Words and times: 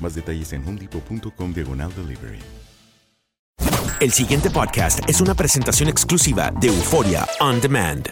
Más 0.00 0.14
detalles 0.14 0.52
en 0.52 0.66
homedepot.com 0.66 1.52
diagonal 1.52 1.92
delivery. 1.94 2.38
El 3.98 4.12
siguiente 4.12 4.50
podcast 4.50 5.08
es 5.08 5.22
una 5.22 5.34
presentación 5.34 5.88
exclusiva 5.88 6.50
de 6.50 6.68
Euforia 6.68 7.26
On 7.40 7.58
Demand. 7.60 8.06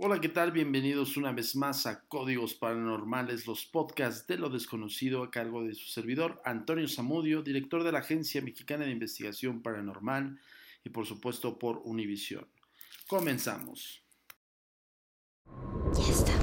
Hola, 0.00 0.20
¿qué 0.20 0.28
tal? 0.28 0.52
Bienvenidos 0.52 1.16
una 1.16 1.32
vez 1.32 1.56
más 1.56 1.86
a 1.86 2.06
Códigos 2.06 2.54
Paranormales, 2.54 3.46
los 3.46 3.64
podcasts 3.64 4.26
de 4.26 4.36
lo 4.36 4.50
desconocido 4.50 5.22
a 5.22 5.30
cargo 5.30 5.64
de 5.64 5.74
su 5.74 5.88
servidor, 5.88 6.40
Antonio 6.44 6.86
Zamudio, 6.86 7.42
director 7.42 7.82
de 7.82 7.90
la 7.90 8.00
Agencia 8.00 8.42
Mexicana 8.42 8.84
de 8.84 8.92
Investigación 8.92 9.62
Paranormal 9.62 10.38
y 10.84 10.90
por 10.90 11.06
supuesto 11.06 11.58
por 11.58 11.78
Univisión. 11.84 12.46
Comenzamos. 13.08 14.04
Ya 15.94 16.12
estamos 16.12 16.37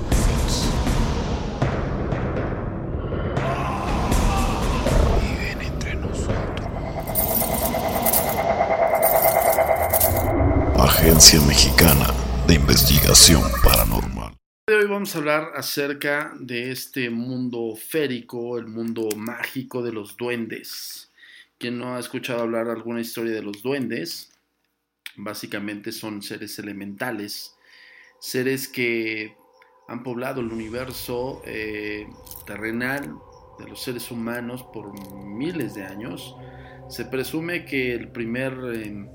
Agencia 11.06 11.40
Mexicana 11.42 12.08
de 12.48 12.56
Investigación 12.56 13.44
Paranormal. 13.64 14.34
Hoy 14.68 14.88
vamos 14.88 15.16
a 15.16 15.20
hablar 15.20 15.52
acerca 15.56 16.34
de 16.40 16.72
este 16.72 17.12
mundo 17.12 17.76
férico, 17.76 18.58
el 18.58 18.66
mundo 18.66 19.10
mágico 19.16 19.84
de 19.84 19.92
los 19.92 20.18
duendes. 20.18 21.12
Quien 21.60 21.78
no 21.78 21.96
ha 21.96 22.00
escuchado 22.00 22.42
hablar 22.42 22.70
alguna 22.70 23.02
historia 23.02 23.36
de 23.36 23.44
los 23.44 23.62
duendes, 23.62 24.32
básicamente 25.16 25.92
son 25.92 26.24
seres 26.24 26.58
elementales, 26.58 27.54
seres 28.20 28.68
que 28.68 29.36
han 29.88 30.02
poblado 30.02 30.42
el 30.42 30.52
universo 30.52 31.44
eh, 31.46 32.08
terrenal 32.48 33.14
de 33.60 33.68
los 33.68 33.80
seres 33.84 34.10
humanos 34.10 34.64
por 34.74 34.92
miles 35.24 35.76
de 35.76 35.84
años. 35.84 36.36
Se 36.90 37.06
presume 37.06 37.64
que 37.64 37.94
el 37.94 38.12
primer 38.12 38.58
eh, 38.74 39.06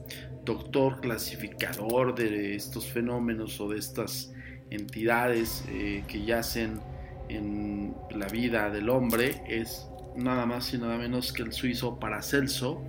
doctor 0.45 1.01
clasificador 1.01 2.15
de 2.15 2.55
estos 2.55 2.87
fenómenos 2.87 3.61
o 3.61 3.69
de 3.69 3.79
estas 3.79 4.33
entidades 4.71 5.65
eh, 5.69 6.05
que 6.07 6.25
yacen 6.25 6.81
en 7.29 7.95
la 8.11 8.27
vida 8.27 8.71
del 8.71 8.89
hombre 8.89 9.43
es 9.47 9.89
nada 10.17 10.47
más 10.47 10.73
y 10.75 10.79
nada 10.79 10.99
menos 10.99 11.33
que 11.33 11.43
el 11.43 11.53
suizo 11.53 11.99
Paracelso, 11.99 12.83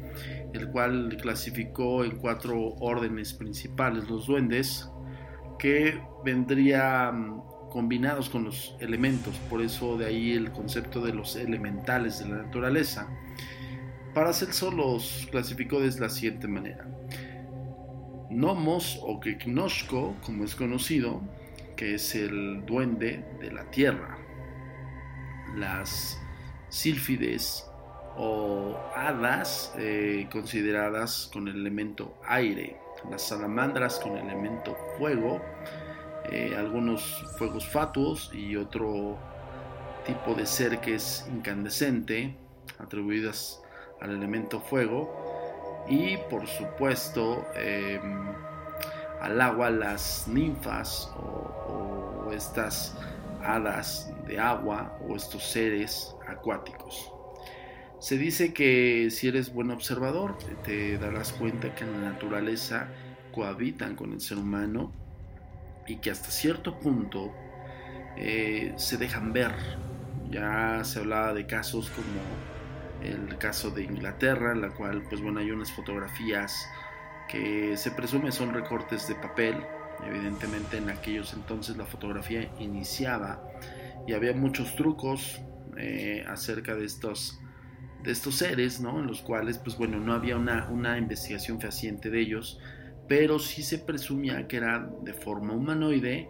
el 0.54 0.70
cual 0.70 1.18
clasificó 1.22 2.04
en 2.04 2.18
cuatro 2.18 2.76
órdenes 2.80 3.34
principales 3.34 4.10
los 4.10 4.28
duendes, 4.28 4.90
que 5.60 6.02
vendrían 6.26 7.42
combinados 7.70 8.30
con 8.30 8.44
los 8.44 8.76
elementos, 8.80 9.36
por 9.50 9.62
eso 9.62 9.98
de 9.98 10.06
ahí 10.08 10.32
el 10.34 10.52
concepto 10.52 11.02
de 11.02 11.14
los 11.14 11.36
elementales 11.36 12.20
de 12.20 12.30
la 12.30 12.44
naturaleza. 12.44 13.08
Paracelso 14.14 14.72
los 14.72 15.28
clasificó 15.32 15.80
de 15.80 15.98
la 16.00 16.10
siguiente 16.10 16.48
manera. 16.48 16.86
Nomos 18.32 18.98
o 19.04 19.20
Keknoshko, 19.20 20.16
como 20.26 20.46
es 20.46 20.56
conocido, 20.56 21.22
que 21.76 21.96
es 21.96 22.16
el 22.16 22.66
duende 22.66 23.26
de 23.42 23.52
la 23.52 23.70
tierra. 23.72 24.18
Las 25.58 26.18
sílfides 26.70 27.70
o 28.16 28.78
hadas 28.96 29.74
eh, 29.78 30.30
consideradas 30.32 31.30
con 31.34 31.50
el 31.50 31.58
elemento 31.58 32.18
aire. 32.26 32.78
Las 33.10 33.24
salamandras 33.24 34.00
con 34.00 34.16
el 34.16 34.24
elemento 34.24 34.78
fuego. 34.98 35.42
Eh, 36.32 36.56
algunos 36.58 37.26
fuegos 37.38 37.68
fatuos 37.68 38.32
y 38.34 38.56
otro 38.56 39.20
tipo 40.06 40.36
de 40.36 40.46
ser 40.46 40.80
que 40.80 40.96
es 40.96 41.28
incandescente, 41.30 42.38
atribuidas 42.80 43.62
al 44.00 44.12
elemento 44.12 44.62
fuego 44.62 45.21
y 45.88 46.18
por 46.30 46.48
supuesto 46.48 47.46
eh, 47.56 48.00
al 49.22 49.40
agua 49.42 49.70
las 49.70 50.28
ninfas 50.28 51.12
o, 51.16 52.26
o, 52.26 52.32
estas 52.32 52.98
hadas 53.44 54.12
de 54.28 54.40
agua 54.40 54.98
o 55.08 55.16
estos 55.16 55.44
seres 55.44 56.16
acuáticos. 56.28 57.12
Se 58.00 58.18
dice 58.18 58.54
que 58.54 59.10
si 59.12 59.28
eres 59.28 59.54
buen 59.54 59.70
observador 59.70 60.38
te 60.64 60.98
darás 60.98 61.34
cuenta 61.34 61.76
que 61.76 61.84
en 61.84 62.02
la 62.02 62.12
naturaleza 62.12 62.88
cohabitan 63.32 63.96
con 63.96 64.14
el 64.14 64.22
ser 64.22 64.38
humano 64.38 64.92
y 65.88 65.98
que 65.98 66.12
hasta 66.12 66.32
cierto 66.32 66.80
punto 66.80 67.32
eh, 68.18 68.74
se 68.78 68.98
dejan 68.98 69.34
ver. 69.34 69.54
Ya 70.30 70.84
se 70.84 71.00
hablaba 71.00 71.34
de 71.34 71.46
casos 71.46 71.90
como 71.90 72.61
el 73.02 73.38
caso 73.38 73.70
de 73.72 73.84
Inglaterra, 73.84 74.52
en 74.52 74.62
la 74.62 74.70
cual 74.70 75.04
pues 75.10 75.22
bueno 75.22 75.40
hay 75.40 75.52
unas 75.52 75.72
fotografías 75.72 76.68
que 77.28 77.78
se 77.78 77.92
presume 77.92 78.32
son 78.32 78.54
recortes 78.54 79.08
de 79.08 79.16
papel. 79.16 79.56
Evidentemente 80.06 80.78
en 80.78 80.90
aquellos 80.90 81.34
entonces 81.34 81.78
la 81.78 81.86
fotografía 81.86 82.52
iniciaba 82.60 83.44
y 84.08 84.14
había 84.14 84.34
muchos 84.34 84.76
trucos 84.76 85.40
eh, 85.78 86.26
acerca 86.28 86.76
de 86.76 86.86
estos 86.86 87.40
de 88.04 88.12
estos 88.12 88.36
seres, 88.36 88.82
¿no? 88.82 89.00
En 89.00 89.06
los 89.06 89.22
cuales 89.22 89.60
pues 89.60 89.78
bueno 89.78 90.00
no 90.00 90.14
había 90.14 90.36
una, 90.36 90.68
una 90.70 90.98
investigación 90.98 91.62
fehaciente 91.62 92.10
de 92.10 92.20
ellos, 92.20 92.60
pero 93.08 93.38
sí 93.40 93.62
se 93.62 93.78
presumía 93.78 94.48
que 94.48 94.58
eran 94.58 95.04
de 95.04 95.14
forma 95.14 95.54
humanoide, 95.54 96.30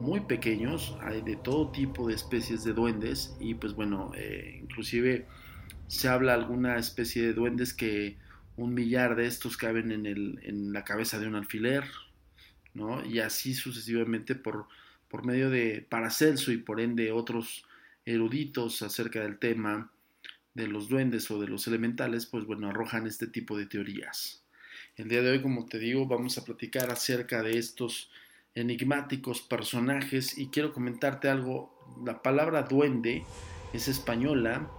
muy 0.00 0.20
pequeños, 0.20 0.96
hay 1.02 1.20
de 1.20 1.36
todo 1.36 1.70
tipo 1.70 2.08
de 2.08 2.14
especies 2.14 2.64
de 2.64 2.72
duendes 2.72 3.36
y 3.38 3.54
pues 3.54 3.74
bueno, 3.74 4.12
eh, 4.16 4.60
inclusive 4.62 5.26
se 5.90 6.08
habla 6.08 6.34
alguna 6.34 6.78
especie 6.78 7.22
de 7.22 7.34
duendes 7.34 7.74
que 7.74 8.16
un 8.56 8.74
millar 8.74 9.16
de 9.16 9.26
estos 9.26 9.56
caben 9.56 9.90
en, 9.90 10.06
el, 10.06 10.38
en 10.44 10.72
la 10.72 10.84
cabeza 10.84 11.18
de 11.18 11.26
un 11.26 11.34
alfiler, 11.34 11.82
¿no? 12.74 13.04
Y 13.04 13.18
así 13.18 13.54
sucesivamente 13.54 14.36
por, 14.36 14.68
por 15.08 15.26
medio 15.26 15.50
de 15.50 15.84
Paracelso 15.88 16.52
y 16.52 16.58
por 16.58 16.80
ende 16.80 17.10
otros 17.10 17.64
eruditos 18.06 18.82
acerca 18.82 19.20
del 19.22 19.38
tema, 19.38 19.90
de 20.54 20.68
los 20.68 20.88
duendes 20.88 21.28
o 21.32 21.40
de 21.40 21.48
los 21.48 21.66
elementales, 21.66 22.24
pues 22.26 22.44
bueno, 22.44 22.68
arrojan 22.68 23.08
este 23.08 23.26
tipo 23.26 23.58
de 23.58 23.66
teorías. 23.66 24.44
El 24.96 25.08
día 25.08 25.22
de 25.22 25.30
hoy, 25.30 25.42
como 25.42 25.66
te 25.66 25.80
digo, 25.80 26.06
vamos 26.06 26.38
a 26.38 26.44
platicar 26.44 26.90
acerca 26.90 27.42
de 27.42 27.58
estos 27.58 28.10
enigmáticos 28.54 29.40
personajes 29.40 30.38
y 30.38 30.48
quiero 30.50 30.72
comentarte 30.72 31.28
algo. 31.28 31.74
La 32.04 32.22
palabra 32.22 32.62
duende 32.62 33.24
es 33.72 33.88
española 33.88 34.70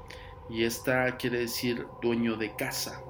y 0.51 0.65
esta 0.65 1.15
quiere 1.17 1.39
decir 1.39 1.85
dueño 2.01 2.35
de 2.35 2.53
casa. 2.55 3.01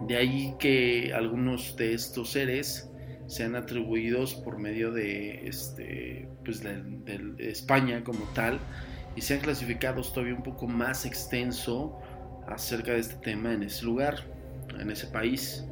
De 0.00 0.16
ahí 0.16 0.54
que 0.58 1.12
algunos 1.14 1.76
de 1.76 1.94
estos 1.94 2.30
seres 2.30 2.90
sean 3.26 3.54
atribuidos 3.54 4.34
por 4.34 4.58
medio 4.58 4.90
de, 4.90 5.46
este, 5.46 6.28
pues 6.44 6.62
de, 6.62 7.34
España 7.38 8.02
como 8.02 8.24
tal 8.34 8.58
y 9.14 9.20
sean 9.20 9.40
clasificados 9.40 10.12
todavía 10.12 10.34
un 10.34 10.42
poco 10.42 10.66
más 10.66 11.04
extenso 11.04 11.98
acerca 12.48 12.92
de 12.92 13.00
este 13.00 13.16
tema 13.16 13.52
en 13.52 13.62
ese 13.62 13.84
lugar, 13.84 14.24
en 14.78 14.90
ese 14.90 15.06
país, 15.08 15.64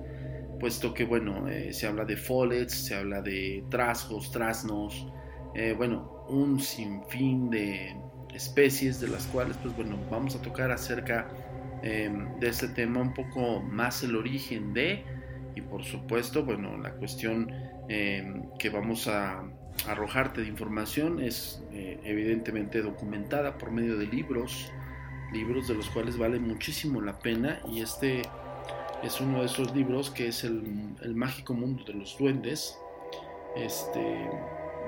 puesto 0.60 0.92
que, 0.92 1.04
bueno, 1.04 1.48
eh, 1.48 1.72
se 1.72 1.86
habla 1.86 2.04
de 2.04 2.16
follets, 2.16 2.74
se 2.74 2.94
habla 2.94 3.22
de 3.22 3.64
trasgos, 3.70 4.30
trasnos, 4.30 5.06
eh, 5.54 5.74
bueno, 5.76 6.24
un 6.28 6.60
sinfín 6.60 7.50
de 7.50 7.96
especies 8.36 9.00
de 9.00 9.08
las 9.08 9.26
cuales, 9.26 9.56
pues 9.62 9.74
bueno, 9.74 9.98
vamos 10.10 10.36
a 10.36 10.42
tocar 10.42 10.70
acerca 10.70 11.26
em, 11.82 12.38
de 12.38 12.48
este 12.48 12.68
tema 12.68 13.00
un 13.00 13.14
poco 13.14 13.60
más 13.60 14.02
el 14.02 14.14
origen 14.14 14.72
de, 14.74 15.02
y 15.54 15.62
por 15.62 15.82
supuesto, 15.84 16.44
bueno, 16.44 16.76
la 16.76 16.92
cuestión 16.92 17.50
em, 17.88 18.44
que 18.58 18.68
vamos 18.68 19.08
a 19.08 19.42
arrojarte 19.88 20.42
de 20.42 20.48
información 20.48 21.20
es 21.20 21.62
eh, 21.72 21.98
evidentemente 22.04 22.82
documentada 22.82 23.58
por 23.58 23.70
medio 23.70 23.96
de 23.96 24.06
libros, 24.06 24.70
libros 25.32 25.68
de 25.68 25.74
los 25.74 25.88
cuales 25.90 26.16
vale 26.16 26.38
muchísimo 26.38 27.00
la 27.00 27.18
pena 27.18 27.60
y 27.70 27.80
este 27.80 28.22
es 29.02 29.20
uno 29.20 29.40
de 29.40 29.46
esos 29.46 29.74
libros 29.74 30.10
que 30.10 30.28
es 30.28 30.44
el, 30.44 30.62
el 31.02 31.14
mágico 31.14 31.54
mundo 31.54 31.84
de 31.84 31.94
los 31.94 32.16
duendes, 32.18 32.78
este, 33.56 34.00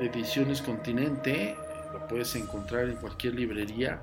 de 0.00 0.06
ediciones 0.06 0.62
Continente, 0.62 1.54
lo 1.92 2.06
puedes 2.08 2.34
encontrar 2.36 2.88
en 2.88 2.96
cualquier 2.96 3.34
librería 3.34 4.00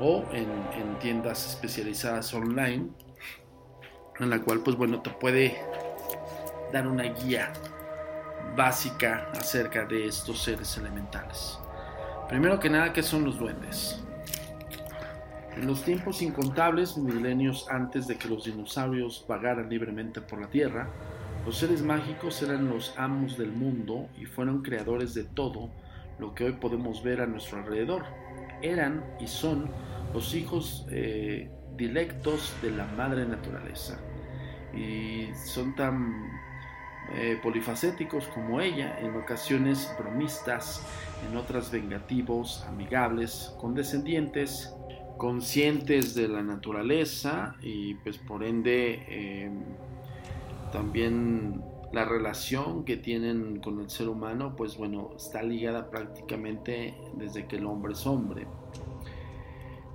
o 0.00 0.24
en, 0.32 0.48
en 0.80 0.98
tiendas 0.98 1.46
especializadas 1.50 2.32
online, 2.34 2.88
en 4.20 4.30
la 4.30 4.40
cual 4.40 4.60
pues 4.60 4.76
bueno 4.76 5.00
te 5.00 5.10
puede 5.10 5.56
dar 6.72 6.86
una 6.86 7.04
guía 7.04 7.52
básica 8.56 9.28
acerca 9.32 9.84
de 9.84 10.06
estos 10.06 10.42
seres 10.42 10.76
elementales. 10.76 11.58
Primero 12.28 12.58
que 12.58 12.70
nada, 12.70 12.92
¿qué 12.92 13.02
son 13.02 13.24
los 13.24 13.38
duendes? 13.38 14.00
En 15.56 15.66
los 15.66 15.82
tiempos 15.84 16.20
incontables, 16.20 16.96
milenios 16.96 17.68
antes 17.70 18.08
de 18.08 18.16
que 18.16 18.28
los 18.28 18.44
dinosaurios 18.44 19.24
vagaran 19.28 19.68
libremente 19.68 20.20
por 20.20 20.40
la 20.40 20.48
Tierra, 20.48 20.88
los 21.46 21.58
seres 21.58 21.82
mágicos 21.82 22.42
eran 22.42 22.68
los 22.68 22.94
amos 22.96 23.36
del 23.38 23.52
mundo 23.52 24.08
y 24.18 24.24
fueron 24.24 24.62
creadores 24.62 25.14
de 25.14 25.24
todo 25.24 25.70
lo 26.18 26.34
que 26.34 26.44
hoy 26.44 26.52
podemos 26.52 27.02
ver 27.02 27.20
a 27.20 27.26
nuestro 27.26 27.58
alrededor. 27.58 28.04
Eran 28.62 29.04
y 29.20 29.26
son 29.26 29.70
los 30.12 30.34
hijos 30.34 30.86
eh, 30.90 31.50
de 31.76 32.70
la 32.70 32.86
madre 32.96 33.26
naturaleza. 33.26 34.00
Y 34.74 35.28
son 35.34 35.74
tan 35.74 36.30
eh, 37.12 37.38
polifacéticos 37.42 38.26
como 38.28 38.60
ella, 38.60 38.98
en 38.98 39.14
ocasiones 39.16 39.94
bromistas, 39.98 40.82
en 41.28 41.36
otras 41.36 41.70
vengativos, 41.70 42.64
amigables, 42.66 43.54
condescendientes, 43.60 44.74
conscientes 45.18 46.14
de 46.14 46.28
la 46.28 46.42
naturaleza 46.42 47.56
y 47.60 47.94
pues 47.94 48.18
por 48.18 48.42
ende 48.42 49.04
eh, 49.08 49.50
también 50.72 51.62
la 51.94 52.04
relación 52.04 52.84
que 52.84 52.96
tienen 52.96 53.60
con 53.60 53.80
el 53.80 53.88
ser 53.88 54.08
humano 54.08 54.56
pues 54.56 54.76
bueno 54.76 55.12
está 55.16 55.42
ligada 55.42 55.90
prácticamente 55.90 56.94
desde 57.16 57.46
que 57.46 57.56
el 57.56 57.66
hombre 57.66 57.92
es 57.92 58.04
hombre 58.04 58.46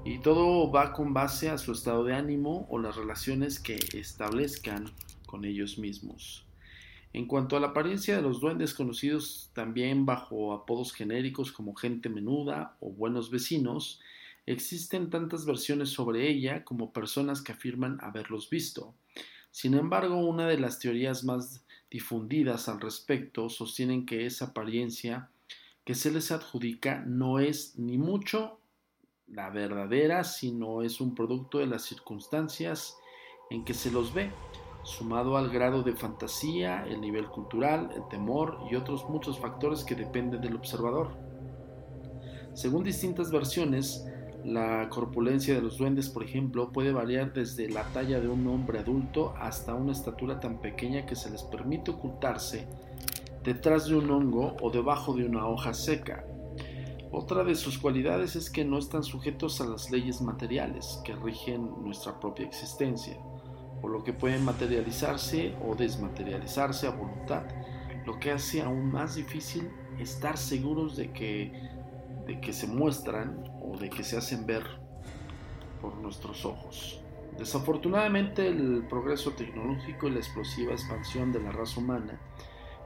y 0.05 0.19
todo 0.19 0.71
va 0.71 0.93
con 0.93 1.13
base 1.13 1.49
a 1.49 1.57
su 1.57 1.73
estado 1.73 2.03
de 2.03 2.15
ánimo 2.15 2.67
o 2.69 2.79
las 2.79 2.95
relaciones 2.95 3.59
que 3.59 3.77
establezcan 3.93 4.85
con 5.25 5.43
ellos 5.45 5.77
mismos. 5.77 6.45
En 7.11 7.25
cuanto 7.25 7.57
a 7.57 7.59
la 7.59 7.67
apariencia 7.67 8.15
de 8.15 8.21
los 8.21 8.39
duendes 8.39 8.73
conocidos 8.73 9.51
también 9.53 10.05
bajo 10.05 10.53
apodos 10.53 10.93
genéricos 10.93 11.51
como 11.51 11.75
gente 11.75 12.07
menuda 12.07 12.77
o 12.79 12.91
buenos 12.91 13.29
vecinos, 13.29 13.99
existen 14.45 15.09
tantas 15.09 15.45
versiones 15.45 15.89
sobre 15.89 16.29
ella 16.29 16.63
como 16.63 16.93
personas 16.93 17.41
que 17.41 17.51
afirman 17.51 17.99
haberlos 18.01 18.49
visto. 18.49 18.93
Sin 19.51 19.73
embargo, 19.73 20.15
una 20.15 20.47
de 20.47 20.59
las 20.59 20.79
teorías 20.79 21.23
más 21.23 21.65
difundidas 21.89 22.69
al 22.69 22.79
respecto 22.79 23.49
sostienen 23.49 24.05
que 24.05 24.25
esa 24.25 24.45
apariencia 24.45 25.29
que 25.83 25.95
se 25.95 26.11
les 26.11 26.31
adjudica 26.31 27.03
no 27.05 27.39
es 27.39 27.77
ni 27.77 27.97
mucho 27.97 28.59
la 29.27 29.49
verdadera, 29.49 30.23
sino 30.23 30.81
es 30.81 31.01
un 31.01 31.15
producto 31.15 31.59
de 31.59 31.67
las 31.67 31.83
circunstancias 31.83 32.95
en 33.49 33.63
que 33.63 33.73
se 33.73 33.91
los 33.91 34.13
ve 34.13 34.31
sumado 34.83 35.37
al 35.37 35.49
grado 35.49 35.83
de 35.83 35.95
fantasía, 35.95 36.85
el 36.87 37.01
nivel 37.01 37.27
cultural, 37.27 37.91
el 37.95 38.07
temor 38.07 38.59
y 38.71 38.75
otros 38.75 39.07
muchos 39.09 39.39
factores 39.39 39.83
que 39.83 39.95
dependen 39.95 40.41
del 40.41 40.55
observador. 40.55 41.15
Según 42.53 42.83
distintas 42.83 43.31
versiones, 43.31 44.05
la 44.43 44.89
corpulencia 44.89 45.53
de 45.53 45.61
los 45.61 45.77
duendes, 45.77 46.09
por 46.09 46.23
ejemplo, 46.23 46.71
puede 46.71 46.91
variar 46.91 47.33
desde 47.33 47.69
la 47.69 47.83
talla 47.91 48.19
de 48.19 48.27
un 48.27 48.47
hombre 48.47 48.79
adulto 48.79 49.33
hasta 49.37 49.73
una 49.73 49.91
estatura 49.91 50.39
tan 50.39 50.59
pequeña 50.59 51.05
que 51.05 51.15
se 51.15 51.29
les 51.29 51.43
permite 51.43 51.91
ocultarse 51.91 52.67
detrás 53.43 53.87
de 53.87 53.95
un 53.95 54.09
hongo 54.09 54.55
o 54.61 54.69
debajo 54.69 55.13
de 55.13 55.25
una 55.25 55.47
hoja 55.47 55.73
seca. 55.73 56.25
Otra 57.11 57.43
de 57.43 57.55
sus 57.55 57.77
cualidades 57.77 58.35
es 58.35 58.49
que 58.49 58.63
no 58.63 58.77
están 58.77 59.03
sujetos 59.03 59.61
a 59.61 59.65
las 59.65 59.89
leyes 59.91 60.21
materiales 60.21 61.01
que 61.03 61.15
rigen 61.15 61.69
nuestra 61.83 62.19
propia 62.19 62.45
existencia 62.45 63.17
por 63.81 63.91
lo 63.91 64.03
que 64.03 64.13
pueden 64.13 64.43
materializarse 64.45 65.55
o 65.65 65.75
desmaterializarse 65.75 66.87
a 66.87 66.91
voluntad, 66.91 67.43
lo 68.05 68.19
que 68.19 68.31
hace 68.31 68.61
aún 68.61 68.91
más 68.91 69.15
difícil 69.15 69.69
estar 69.99 70.37
seguros 70.37 70.95
de 70.95 71.11
que, 71.11 71.51
de 72.29 72.39
que 72.39 72.53
se 72.53 72.67
muestran 72.67 73.43
o 73.61 73.77
de 73.77 73.89
que 73.89 74.03
se 74.03 74.17
hacen 74.17 74.45
ver 74.45 74.63
por 75.81 75.95
nuestros 75.97 76.45
ojos. 76.45 77.01
Desafortunadamente 77.37 78.47
el 78.47 78.85
progreso 78.89 79.31
tecnológico 79.31 80.07
y 80.07 80.11
la 80.11 80.19
explosiva 80.19 80.71
expansión 80.71 81.31
de 81.31 81.41
la 81.41 81.51
raza 81.51 81.79
humana, 81.79 82.21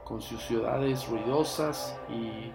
con 0.04 0.20
sus 0.20 0.42
ciudades 0.42 1.08
ruidosas 1.08 1.96
y 2.08 2.50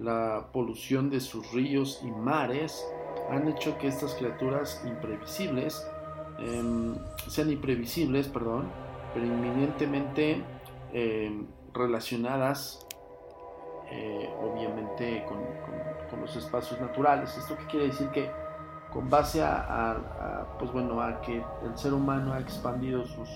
la 0.00 0.50
polución 0.52 1.10
de 1.10 1.20
sus 1.20 1.50
ríos 1.52 2.00
y 2.04 2.10
mares, 2.10 2.84
han 3.30 3.48
hecho 3.48 3.76
que 3.78 3.88
estas 3.88 4.14
criaturas 4.14 4.82
imprevisibles 4.86 5.84
Em, 6.38 6.94
sean 7.26 7.50
imprevisibles, 7.50 8.28
perdón, 8.28 8.70
pero 9.12 9.26
inminentemente 9.26 10.42
em, 10.92 11.46
relacionadas 11.74 12.86
eh, 13.90 14.30
obviamente 14.40 15.24
con, 15.26 15.38
los 16.20 16.36
espacios 16.36 16.80
naturales. 16.80 17.36
¿Esto 17.36 17.56
qué 17.56 17.66
quiere 17.66 17.86
decir? 17.88 18.08
Que 18.08 18.30
con 18.92 19.08
base 19.10 19.42
a, 19.42 20.56
pues 20.58 20.72
bueno, 20.72 21.00
a 21.00 21.20
que 21.20 21.42
el 21.62 21.76
ser 21.76 21.92
humano 21.92 22.32
ha 22.32 22.40
expandido 22.40 23.04
sus, 23.06 23.28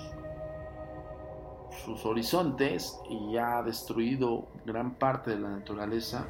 sus 1.84 2.04
horizontes 2.06 2.98
y 3.10 3.36
ha 3.36 3.62
destruido 3.62 4.48
gran 4.64 4.94
parte 4.94 5.32
de 5.32 5.40
la 5.40 5.50
naturaleza, 5.50 6.24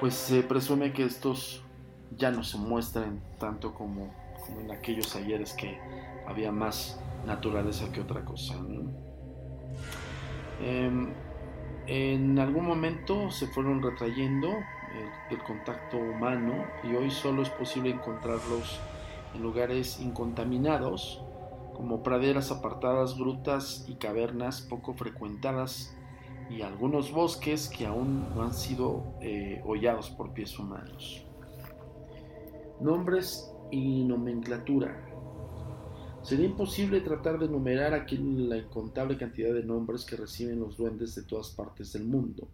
pues 0.00 0.14
se 0.14 0.42
presume 0.42 0.92
que 0.92 1.04
estos 1.04 1.64
ya 2.16 2.30
no 2.30 2.42
se 2.42 2.58
muestran 2.58 3.22
tanto 3.38 3.72
como 3.72 4.10
en 4.48 4.70
aquellos 4.70 5.14
ayeres 5.16 5.52
que 5.54 5.78
había 6.26 6.52
más 6.52 6.98
naturaleza 7.26 7.90
que 7.92 8.00
otra 8.00 8.24
cosa. 8.24 8.54
Em, 10.60 11.12
en 11.86 12.38
algún 12.38 12.66
momento 12.66 13.30
se 13.30 13.46
fueron 13.46 13.82
retrayendo 13.82 14.48
el, 14.50 15.36
el, 15.36 15.42
contacto 15.42 15.96
humano 15.96 16.64
y 16.84 16.94
hoy 16.94 17.10
solo 17.10 17.42
es 17.42 17.48
posible 17.50 17.90
encontrarlos 17.90 18.80
en 19.34 19.42
lugares 19.42 20.00
incontaminados 20.00 21.22
como 21.74 22.02
praderas 22.02 22.50
apartadas, 22.50 23.16
grutas 23.16 23.84
y 23.88 23.94
cavernas 23.94 24.60
poco 24.60 24.94
frecuentadas 24.94 25.96
y 26.50 26.62
algunos 26.62 27.12
bosques 27.12 27.68
que 27.68 27.86
aún 27.86 28.26
no 28.34 28.42
han 28.42 28.52
sido 28.52 29.02
eh, 29.20 29.62
hollados 29.64 30.10
por 30.10 30.32
pies 30.32 30.58
humanos. 30.58 31.24
Nombres 32.80 33.50
y 33.70 34.04
nomenclatura. 34.04 35.11
Sería 36.22 36.46
imposible 36.46 37.00
tratar 37.00 37.38
de 37.38 37.46
enumerar 37.46 37.94
aquí 37.94 38.16
la 38.16 38.56
incontable 38.56 39.18
cantidad 39.18 39.52
de 39.52 39.64
nombres 39.64 40.04
que 40.04 40.16
reciben 40.16 40.60
los 40.60 40.76
duendes 40.76 41.16
de 41.16 41.24
todas 41.24 41.50
partes 41.50 41.92
del 41.92 42.04
mundo, 42.04 42.48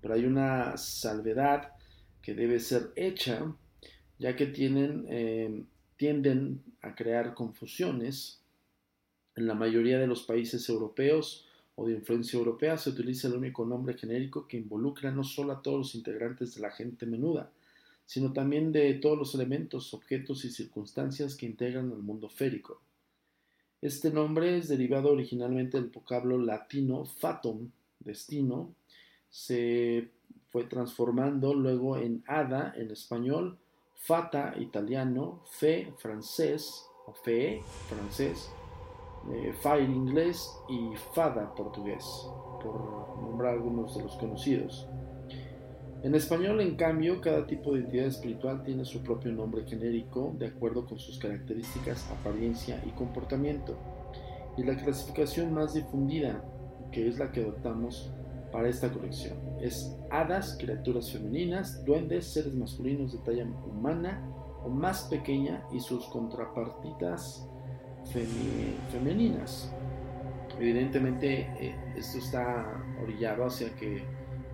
pero 0.00 0.14
hay 0.14 0.24
una 0.24 0.78
salvedad 0.78 1.72
que 2.22 2.34
debe 2.34 2.58
ser 2.58 2.90
hecha, 2.96 3.54
ya 4.18 4.34
que 4.34 4.46
tienen 4.46 5.04
eh, 5.10 5.62
tienden 5.96 6.62
a 6.80 6.94
crear 6.94 7.34
confusiones. 7.34 8.40
En 9.36 9.46
la 9.46 9.54
mayoría 9.54 9.98
de 9.98 10.06
los 10.06 10.22
países 10.22 10.68
europeos 10.68 11.46
o 11.74 11.86
de 11.86 11.94
influencia 11.94 12.38
europea 12.38 12.78
se 12.78 12.90
utiliza 12.90 13.28
el 13.28 13.34
único 13.34 13.64
nombre 13.66 13.96
genérico 13.96 14.48
que 14.48 14.56
involucra 14.56 15.10
no 15.10 15.22
solo 15.22 15.52
a 15.52 15.62
todos 15.62 15.78
los 15.78 15.94
integrantes 15.94 16.54
de 16.54 16.62
la 16.62 16.70
gente 16.70 17.06
menuda, 17.06 17.52
sino 18.06 18.32
también 18.32 18.72
de 18.72 18.94
todos 18.94 19.18
los 19.18 19.34
elementos, 19.34 19.92
objetos 19.94 20.44
y 20.44 20.50
circunstancias 20.50 21.36
que 21.36 21.46
integran 21.46 21.92
al 21.92 22.02
mundo 22.02 22.28
férico. 22.28 22.80
Este 23.82 24.12
nombre 24.12 24.58
es 24.58 24.68
derivado 24.68 25.10
originalmente 25.10 25.76
del 25.76 25.90
vocablo 25.90 26.38
latino 26.38 27.04
fatum, 27.04 27.68
destino, 27.98 28.76
se 29.28 30.12
fue 30.50 30.62
transformando 30.66 31.52
luego 31.52 31.96
en 31.96 32.22
hada 32.28 32.72
en 32.76 32.92
español, 32.92 33.58
fata 33.96 34.54
italiano, 34.56 35.42
fe 35.50 35.92
francés 35.98 36.86
o 37.06 37.12
fe 37.12 37.60
francés, 37.88 38.52
eh, 39.32 39.52
fire 39.60 39.90
inglés 39.90 40.48
y 40.68 40.94
fada 41.12 41.52
portugués, 41.52 42.04
por 42.62 43.20
nombrar 43.20 43.54
algunos 43.54 43.96
de 43.96 44.04
los 44.04 44.16
conocidos. 44.16 44.86
En 46.02 46.16
español, 46.16 46.60
en 46.60 46.74
cambio, 46.74 47.20
cada 47.20 47.46
tipo 47.46 47.74
de 47.74 47.80
entidad 47.80 48.06
espiritual 48.06 48.64
tiene 48.64 48.84
su 48.84 49.04
propio 49.04 49.30
nombre 49.30 49.64
genérico 49.64 50.34
de 50.36 50.48
acuerdo 50.48 50.84
con 50.84 50.98
sus 50.98 51.16
características, 51.16 52.10
apariencia 52.10 52.82
y 52.84 52.90
comportamiento. 52.90 53.78
Y 54.56 54.64
la 54.64 54.76
clasificación 54.76 55.54
más 55.54 55.74
difundida, 55.74 56.42
que 56.90 57.06
es 57.06 57.18
la 57.18 57.30
que 57.30 57.42
adoptamos 57.42 58.10
para 58.50 58.68
esta 58.68 58.92
colección, 58.92 59.38
es 59.60 59.96
hadas, 60.10 60.56
criaturas 60.58 61.12
femeninas, 61.12 61.84
duendes, 61.84 62.26
seres 62.26 62.52
masculinos 62.52 63.12
de 63.12 63.18
talla 63.18 63.46
humana 63.64 64.28
o 64.64 64.68
más 64.68 65.04
pequeña 65.04 65.64
y 65.72 65.78
sus 65.78 66.04
contrapartidas 66.06 67.48
femeninas. 68.90 69.72
Evidentemente, 70.58 71.48
eh, 71.60 71.76
esto 71.96 72.18
está 72.18 72.66
orillado 73.00 73.46
hacia 73.46 73.72
que 73.76 74.02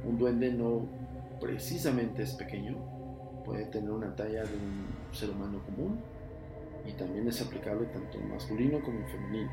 un 0.05 0.19
duende 0.19 0.53
no 0.53 1.08
precisamente 1.41 2.23
es 2.23 2.33
pequeño, 2.35 2.77
puede 3.45 3.67
tener 3.67 3.91
una 3.91 4.15
talla 4.15 4.43
de 4.45 4.55
un 4.57 4.87
ser 5.13 5.31
humano 5.31 5.61
común 5.65 6.01
y 6.87 6.93
también 6.93 7.29
es 7.29 7.41
aplicable 7.41 7.87
tanto 7.87 8.19
en 8.19 8.31
masculino 8.31 8.81
como 8.83 8.99
en 8.99 9.09
femenino. 9.09 9.51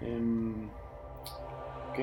Em, 0.00 0.68
ok. 1.90 1.98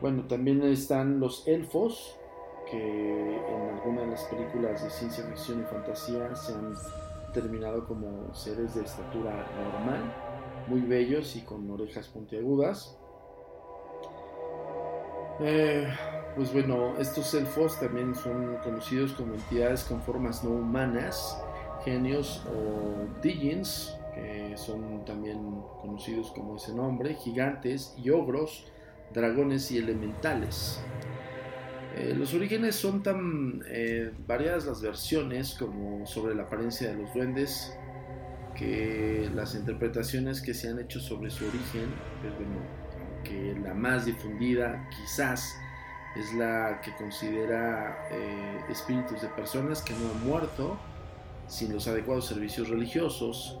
Bueno, 0.00 0.24
también 0.24 0.62
están 0.62 1.20
los 1.20 1.46
elfos, 1.48 2.18
que 2.70 2.76
en 2.76 3.74
algunas 3.74 4.04
de 4.04 4.10
las 4.10 4.24
películas 4.24 4.82
de 4.82 4.90
ciencia 4.90 5.24
ficción 5.24 5.60
y 5.60 5.64
fantasía 5.64 6.34
se 6.34 6.52
han 6.52 6.74
terminado 7.32 7.86
como 7.86 8.34
seres 8.34 8.74
de 8.74 8.82
estatura 8.82 9.46
normal, 9.56 10.12
muy 10.68 10.80
bellos 10.80 11.36
y 11.36 11.42
con 11.42 11.70
orejas 11.70 12.08
puntiagudas. 12.08 12.98
Eh, 15.40 15.86
pues 16.36 16.52
bueno, 16.52 16.94
estos 16.98 17.32
elfos 17.32 17.80
también 17.80 18.14
son 18.14 18.58
conocidos 18.62 19.12
como 19.14 19.34
entidades 19.34 19.84
con 19.84 20.02
formas 20.02 20.44
no 20.44 20.50
humanas, 20.50 21.42
genios 21.82 22.44
o 22.46 23.06
digins, 23.22 23.96
que 24.14 24.54
son 24.56 25.04
también 25.06 25.38
conocidos 25.80 26.30
como 26.32 26.56
ese 26.56 26.74
nombre, 26.74 27.14
gigantes 27.14 27.94
y 27.96 28.10
ogros, 28.10 28.70
dragones 29.14 29.70
y 29.70 29.78
elementales. 29.78 30.78
Eh, 31.96 32.14
los 32.14 32.34
orígenes 32.34 32.74
son 32.74 33.02
tan 33.02 33.62
eh, 33.68 34.12
variadas 34.26 34.66
las 34.66 34.82
versiones 34.82 35.54
como 35.54 36.06
sobre 36.06 36.34
la 36.34 36.42
apariencia 36.42 36.90
de 36.90 36.96
los 36.96 37.14
duendes 37.14 37.74
que 38.54 39.30
las 39.34 39.54
interpretaciones 39.54 40.42
que 40.42 40.52
se 40.52 40.68
han 40.68 40.80
hecho 40.80 41.00
sobre 41.00 41.30
su 41.30 41.46
origen, 41.46 41.86
pues 42.20 42.34
bueno, 42.34 42.60
que 43.24 43.58
la 43.66 43.72
más 43.72 44.04
difundida 44.04 44.86
quizás 44.90 45.56
es 46.18 46.32
la 46.34 46.80
que 46.82 46.94
considera 46.94 48.08
eh, 48.10 48.60
espíritus 48.70 49.22
de 49.22 49.28
personas 49.28 49.82
que 49.82 49.92
no 49.92 50.10
han 50.10 50.26
muerto 50.26 50.78
sin 51.48 51.72
los 51.72 51.86
adecuados 51.86 52.26
servicios 52.26 52.68
religiosos, 52.68 53.58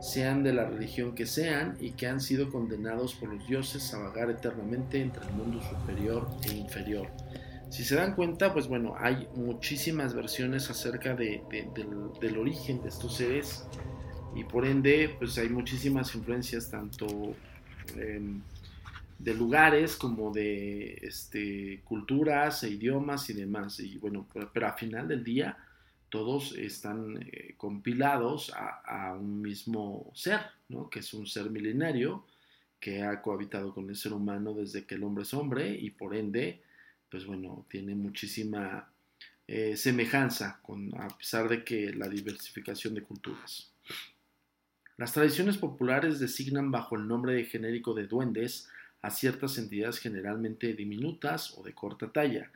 sean 0.00 0.42
de 0.42 0.52
la 0.52 0.64
religión 0.66 1.14
que 1.14 1.26
sean 1.26 1.76
y 1.80 1.92
que 1.92 2.06
han 2.06 2.20
sido 2.20 2.50
condenados 2.50 3.14
por 3.14 3.32
los 3.32 3.46
dioses 3.46 3.92
a 3.94 3.98
vagar 3.98 4.30
eternamente 4.30 5.00
entre 5.00 5.24
el 5.26 5.32
mundo 5.32 5.60
superior 5.62 6.28
e 6.44 6.54
inferior. 6.54 7.08
Si 7.70 7.84
se 7.84 7.96
dan 7.96 8.14
cuenta, 8.14 8.52
pues 8.52 8.68
bueno, 8.68 8.94
hay 8.98 9.26
muchísimas 9.34 10.14
versiones 10.14 10.70
acerca 10.70 11.14
de, 11.14 11.42
del, 12.20 12.38
origen 12.38 12.82
de 12.82 12.88
estos 12.88 13.16
seres 13.16 13.66
y 14.34 14.44
por 14.44 14.66
ende, 14.66 15.14
pues 15.18 15.36
hay 15.38 15.48
muchísimas 15.48 16.14
influencias 16.14 16.70
tanto 16.70 17.06
de 19.18 19.34
lugares 19.34 19.96
como 19.96 20.32
de 20.32 20.98
este, 21.02 21.80
culturas 21.84 22.62
e 22.62 22.70
idiomas 22.70 23.28
y 23.30 23.34
demás. 23.34 23.80
Y 23.80 23.96
bueno, 23.98 24.26
pero, 24.52 24.66
al 24.66 24.74
final 24.74 25.08
del 25.08 25.24
día 25.24 25.56
todos 26.08 26.56
están 26.56 27.18
eh, 27.20 27.54
compilados 27.56 28.52
a, 28.54 29.14
un 29.14 29.42
mismo 29.42 30.10
ser, 30.14 30.40
¿no? 30.68 30.88
que 30.88 31.00
es 31.00 31.14
un 31.14 31.26
ser 31.26 31.50
milenario 31.50 32.24
que 32.78 33.02
ha 33.02 33.20
cohabitado 33.22 33.74
con 33.74 33.88
el 33.88 33.96
ser 33.96 34.12
humano 34.12 34.54
desde 34.54 34.84
que 34.84 34.94
el 34.94 35.02
hombre 35.02 35.24
es 35.24 35.34
hombre 35.34 35.70
y 35.70 35.90
por 35.90 36.14
ende, 36.14 36.62
pues 37.10 37.24
bueno, 37.26 37.66
tiene 37.68 37.94
muchísima 37.94 38.88
eh, 39.48 39.76
semejanza 39.76 40.60
con, 40.62 40.94
a 41.00 41.08
pesar 41.08 41.48
de 41.48 41.64
que 41.64 41.92
la 41.92 42.08
diversificación 42.08 42.94
de 42.94 43.02
culturas. 43.02 43.72
Las 44.96 45.12
tradiciones 45.12 45.58
populares 45.58 46.18
designan 46.20 46.70
bajo 46.70 46.96
el 46.96 47.06
nombre 47.06 47.34
de 47.34 47.44
genérico 47.44 47.92
de 47.92 48.06
duendes 48.06 48.68
a 49.02 49.10
ciertas 49.10 49.58
entidades 49.58 49.98
generalmente 49.98 50.74
diminutas 50.74 51.56
o 51.56 51.62
de 51.62 51.74
corta 51.74 52.12
talla, 52.12 52.50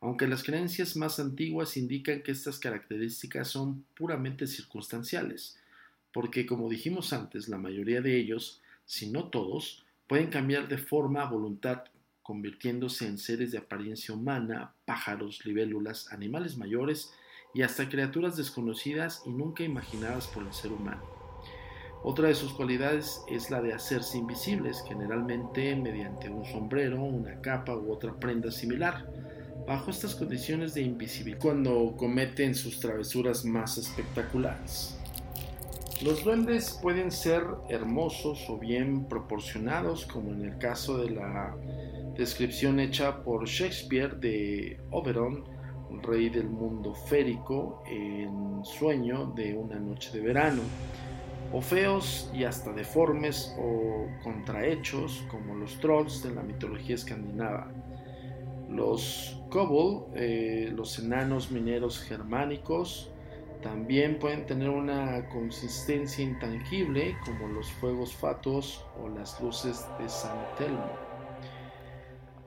aunque 0.00 0.28
las 0.28 0.44
creencias 0.44 0.96
más 0.96 1.18
antiguas 1.18 1.76
indican 1.76 2.22
que 2.22 2.32
estas 2.32 2.58
características 2.58 3.48
son 3.48 3.84
puramente 3.94 4.46
circunstanciales, 4.46 5.58
porque 6.12 6.46
como 6.46 6.68
dijimos 6.68 7.12
antes, 7.12 7.48
la 7.48 7.58
mayoría 7.58 8.00
de 8.00 8.16
ellos, 8.16 8.62
si 8.84 9.10
no 9.10 9.30
todos, 9.30 9.84
pueden 10.06 10.28
cambiar 10.28 10.68
de 10.68 10.78
forma 10.78 11.22
a 11.22 11.30
voluntad, 11.30 11.84
convirtiéndose 12.22 13.06
en 13.06 13.18
seres 13.18 13.52
de 13.52 13.58
apariencia 13.58 14.14
humana, 14.14 14.74
pájaros, 14.84 15.44
libélulas, 15.44 16.12
animales 16.12 16.56
mayores 16.56 17.12
y 17.54 17.62
hasta 17.62 17.88
criaturas 17.88 18.36
desconocidas 18.36 19.22
y 19.26 19.30
nunca 19.30 19.64
imaginadas 19.64 20.26
por 20.26 20.42
el 20.42 20.52
ser 20.52 20.72
humano. 20.72 21.15
Otra 22.08 22.28
de 22.28 22.34
sus 22.34 22.52
cualidades 22.52 23.20
es 23.26 23.50
la 23.50 23.60
de 23.60 23.72
hacerse 23.72 24.16
invisibles, 24.16 24.84
generalmente 24.86 25.74
mediante 25.74 26.30
un 26.30 26.44
sombrero, 26.44 27.02
una 27.02 27.40
capa 27.40 27.76
u 27.76 27.92
otra 27.92 28.14
prenda 28.14 28.52
similar. 28.52 29.10
Bajo 29.66 29.90
estas 29.90 30.14
condiciones 30.14 30.72
de 30.72 30.82
invisibilidad, 30.82 31.40
cuando 31.42 31.96
cometen 31.96 32.54
sus 32.54 32.78
travesuras 32.78 33.44
más 33.44 33.76
espectaculares. 33.76 34.96
Los 36.00 36.22
duendes 36.22 36.78
pueden 36.80 37.10
ser 37.10 37.42
hermosos 37.68 38.48
o 38.48 38.56
bien 38.56 39.06
proporcionados, 39.06 40.06
como 40.06 40.32
en 40.32 40.44
el 40.44 40.58
caso 40.58 40.98
de 40.98 41.10
la 41.10 41.56
descripción 42.16 42.78
hecha 42.78 43.24
por 43.24 43.48
Shakespeare 43.48 44.14
de 44.14 44.78
Oberon, 44.92 45.42
rey 46.04 46.28
del 46.28 46.50
mundo 46.50 46.94
férico, 46.94 47.82
en 47.84 48.64
sueño 48.64 49.32
de 49.34 49.54
una 49.56 49.80
noche 49.80 50.12
de 50.12 50.20
verano 50.20 50.62
o 51.52 51.60
feos 51.60 52.30
y 52.34 52.44
hasta 52.44 52.72
deformes 52.72 53.54
o 53.58 54.06
contrahechos 54.22 55.24
como 55.30 55.54
los 55.54 55.78
trolls 55.80 56.22
de 56.22 56.34
la 56.34 56.42
mitología 56.42 56.94
escandinava. 56.94 57.70
Los 58.68 59.40
kobold, 59.50 60.12
eh, 60.16 60.70
los 60.74 60.98
enanos 60.98 61.50
mineros 61.50 62.00
germánicos, 62.02 63.10
también 63.62 64.18
pueden 64.18 64.46
tener 64.46 64.68
una 64.68 65.28
consistencia 65.28 66.22
intangible 66.22 67.16
como 67.24 67.48
los 67.48 67.70
fuegos 67.72 68.12
fatuos 68.14 68.84
o 69.02 69.08
las 69.08 69.40
luces 69.40 69.84
de 69.98 70.08
San 70.08 70.36
Telmo. 70.58 70.90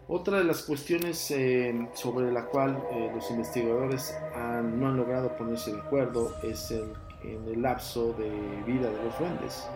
Otra 0.08 0.40
de 0.40 0.44
las 0.44 0.64
cuestiones 0.64 1.30
eh, 1.32 1.88
sobre 1.94 2.32
la 2.32 2.46
cual 2.46 2.84
eh, 2.92 3.12
los 3.14 3.30
investigadores 3.32 4.18
no 4.36 4.88
han 4.88 4.98
logrado 4.98 5.36
ponerse 5.38 5.72
de 5.72 5.80
acuerdo 5.80 6.36
es 6.44 6.72
el 6.72 6.94
en 7.24 7.48
el 7.48 7.62
lapso 7.62 8.14
de 8.14 8.30
vida 8.66 8.90
de 8.90 9.04
los 9.04 9.20
duendes, 9.20 9.68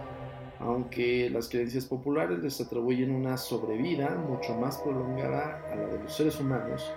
aunque 0.60 1.30
las 1.30 1.50
creencias 1.50 1.86
populares 1.86 2.40
les 2.40 2.62
atribuyen 2.62 3.12
una 3.12 3.38
sobrevida 3.38 4.16
mucho 4.16 4.56
más 4.56 4.78
prolongada 4.78 5.62
a 5.72 5.76
la 5.76 5.88
de 5.88 6.00
los 6.00 6.16
seres 6.16 6.40
humanos, 6.40 6.92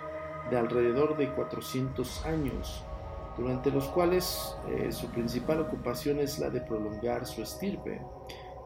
de 0.49 0.57
alrededor 0.57 1.17
de 1.17 1.29
400 1.33 2.25
años, 2.25 2.83
durante 3.37 3.69
los 3.71 3.87
cuales 3.89 4.55
eh, 4.69 4.91
su 4.91 5.07
principal 5.07 5.59
ocupación 5.61 6.19
es 6.19 6.39
la 6.39 6.49
de 6.49 6.61
prolongar 6.61 7.25
su 7.25 7.41
estirpe, 7.41 8.01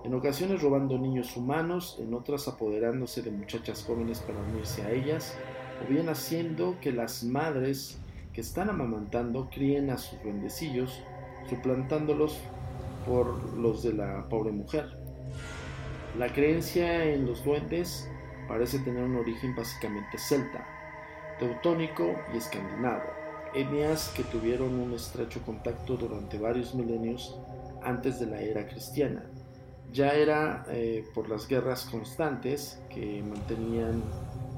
en 0.04 0.14
ocasiones 0.14 0.62
robando 0.62 0.98
niños 0.98 1.36
humanos, 1.38 1.98
en 2.00 2.14
otras 2.14 2.48
apoderándose 2.48 3.22
de 3.22 3.32
muchachas 3.32 3.84
jóvenes 3.86 4.20
para 4.20 4.40
unirse 4.40 4.82
a 4.84 4.92
ellas, 4.92 5.36
o 5.84 5.90
bien 5.90 6.10
haciendo 6.10 6.76
que 6.80 6.92
las 6.92 7.24
madres 7.24 8.00
que 8.34 8.42
están 8.42 8.70
amamantando 8.70 9.50
críen 9.52 9.90
a 9.90 9.98
sus 9.98 10.22
duendecillos 10.24 11.02
suplantándolos 11.52 12.40
por 13.06 13.58
los 13.58 13.84
de 13.84 13.92
la 13.92 14.26
pobre 14.30 14.54
mujer. 14.54 14.98
La 16.18 16.32
creencia 16.32 17.04
en 17.06 17.26
los 17.26 17.44
duendes 17.44 18.10
parece 18.48 18.80
tener 18.80 19.04
un 19.04 19.18
origen 19.18 19.54
básicamente 19.54 20.18
celta, 20.18 20.66
teutónico 21.40 22.16
y 22.34 22.38
escandinavo, 22.38 23.04
etnias 23.54 24.14
que 24.16 24.24
tuvieron 24.24 24.74
un 24.80 24.94
estrecho 24.94 25.42
contacto 25.46 25.98
durante 25.98 26.38
varios 26.38 26.74
milenios 26.74 27.38
antes 27.84 28.20
de 28.22 28.28
la 28.28 28.42
era 28.42 28.66
cristiana. 28.68 29.26
Ya 29.92 30.14
era 30.14 30.64
eh, 30.70 31.04
por 31.14 31.28
las 31.28 31.50
guerras 31.50 31.86
constantes 31.92 32.82
que, 32.90 33.22
mantenían, 33.24 34.02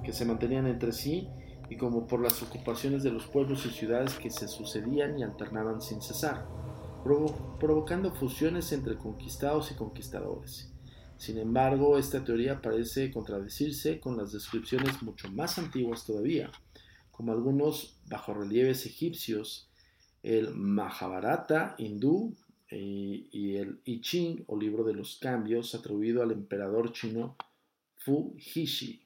que 0.04 0.14
se 0.14 0.26
mantenían 0.26 0.68
entre 0.68 0.92
sí 0.92 1.28
y 1.70 1.76
como 1.76 2.06
por 2.06 2.20
las 2.20 2.44
ocupaciones 2.44 3.02
de 3.02 3.10
los 3.10 3.26
pueblos 3.26 3.66
y 3.66 3.72
ciudades 3.72 4.14
que 4.14 4.30
se 4.30 4.48
sucedían 4.48 5.18
y 5.18 5.24
alternaban 5.24 5.82
sin 5.82 6.04
cesar, 6.04 6.46
provocando 7.04 8.12
fusiones 8.12 8.72
entre 8.72 8.98
conquistados 8.98 9.72
y 9.72 9.76
conquistadores. 9.76 10.72
Sin 11.18 11.38
embargo, 11.38 11.98
esta 11.98 12.24
teoría 12.24 12.62
parece 12.62 13.12
contradecirse 13.12 14.00
con 14.00 14.18
las 14.18 14.32
descripciones 14.32 15.02
mucho 15.04 15.32
más 15.32 15.58
antiguas 15.58 16.06
todavía, 16.06 16.52
como 17.12 17.32
algunos 17.32 17.98
bajorrelieves 18.08 18.86
egipcios, 18.86 19.70
el 20.24 20.54
Mahabharata 20.56 21.76
hindú 21.78 22.36
eh, 22.70 23.28
y 23.32 23.56
el 23.58 23.82
I 23.86 24.02
Ching 24.02 24.44
o 24.48 24.58
libro 24.58 24.84
de 24.84 24.94
los 24.94 25.18
cambios 25.18 25.76
atribuido 25.76 26.24
al 26.24 26.32
emperador 26.32 26.92
chino 26.92 27.36
Fu 27.98 28.36
Hishi, 28.38 29.06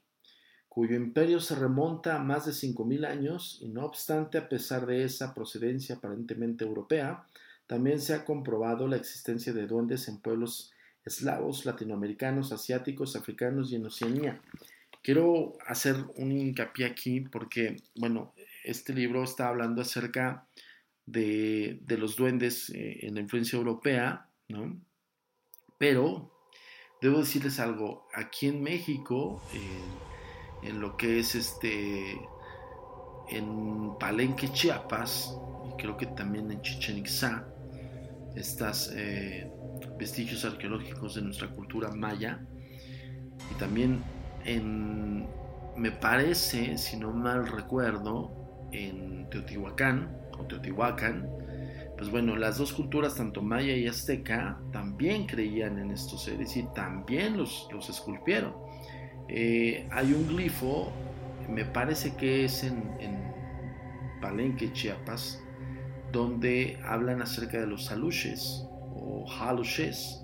cuyo 0.70 0.96
imperio 0.96 1.39
se 1.39 1.56
remonta 1.56 2.16
a 2.16 2.24
más 2.24 2.46
de 2.46 2.51
5.000 2.51 3.06
años 3.06 3.58
y 3.62 3.68
no 3.68 3.86
obstante 3.86 4.38
a 4.38 4.48
pesar 4.48 4.86
de 4.86 5.04
esa 5.04 5.34
procedencia 5.34 5.96
aparentemente 5.96 6.66
europea, 6.66 7.25
también 7.67 8.01
se 8.01 8.13
ha 8.13 8.25
comprobado 8.25 8.88
la 8.88 8.95
existencia 8.95 9.53
de 9.53 9.67
duendes 9.67 10.07
en 10.07 10.19
pueblos 10.19 10.71
eslavos, 11.05 11.65
latinoamericanos, 11.65 12.51
asiáticos, 12.51 13.15
africanos 13.15 13.71
y 13.71 13.75
en 13.75 13.86
Oceanía. 13.86 14.41
Quiero 15.03 15.53
hacer 15.65 15.95
un 16.15 16.31
hincapié 16.31 16.86
aquí 16.86 17.21
porque, 17.21 17.77
bueno, 17.95 18.33
este 18.63 18.93
libro 18.93 19.24
está 19.24 19.50
hablando 19.50 19.81
acerca 19.81 20.47
de, 21.05 21.79
los 21.88 22.15
duendes 22.15 22.69
eh, 22.69 23.05
en 23.05 23.15
la 23.15 23.21
influencia 23.21 23.57
europea, 23.57 24.29
¿no? 24.50 24.79
Pero 25.77 26.31
debo 27.01 27.19
decirles 27.19 27.59
algo, 27.59 28.07
aquí 28.13 28.47
en 28.47 28.62
México, 28.63 29.41
en 30.63 30.81
lo 30.81 30.97
que 30.97 31.19
es 31.19 31.36
este, 31.36 32.19
en 33.29 33.97
Palenque, 34.00 34.51
Chiapas, 34.51 35.38
y 35.69 35.81
creo 35.81 35.95
que 35.95 36.07
también 36.07 36.51
en 36.51 36.62
Chichen 36.62 36.97
Itzá, 36.97 37.47
estas 38.36 38.91
eh, 38.93 39.50
vestigios 39.98 40.46
arqueológicos 40.46 41.15
de 41.15 41.22
nuestra 41.22 41.50
cultura 41.50 41.89
maya, 41.89 42.39
y 43.51 43.60
también 43.60 44.03
en, 44.46 45.27
me 45.75 45.91
parece, 45.91 46.77
si 46.77 46.98
no 46.98 47.12
mal 47.13 47.48
recuerdo, 47.48 48.31
en 48.72 49.29
Teotihuacán 49.29 50.15
o 50.38 50.43
Teotihuacán, 50.46 51.29
pues 51.98 52.12
bueno, 52.12 52.36
las 52.36 52.60
dos 52.60 52.74
culturas, 52.74 53.15
tanto 53.15 53.41
maya 53.41 53.75
y 53.75 53.88
azteca, 53.88 54.60
también 54.72 55.25
creían 55.25 55.79
en 55.79 55.91
estos 55.91 56.25
seres 56.25 56.55
y 56.55 56.63
también 56.75 57.38
los, 57.38 57.67
los 57.72 57.89
esculpieron. 57.89 58.53
Eh, 59.27 59.88
hay 59.91 60.13
un 60.13 60.27
glifo, 60.27 60.91
me 61.50 61.65
parece 61.65 62.15
que 62.15 62.46
es 62.46 62.63
en, 62.63 63.27
Palenque, 64.22 64.74
Chiapas, 64.74 65.43
donde 66.11 66.79
hablan 66.83 67.21
acerca 67.21 67.59
de 67.59 67.67
los 67.67 67.91
aluches 67.91 68.65
o 68.95 69.25
haluches, 69.39 70.23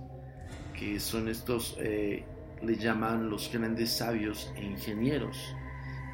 que 0.78 1.00
son 1.00 1.28
estos 1.28 1.78
eh, 1.80 2.26
le 2.62 2.76
llaman 2.78 3.30
los 3.30 3.52
grandes 3.52 3.92
sabios 3.92 4.52
e 4.56 4.64
ingenieros 4.64 5.56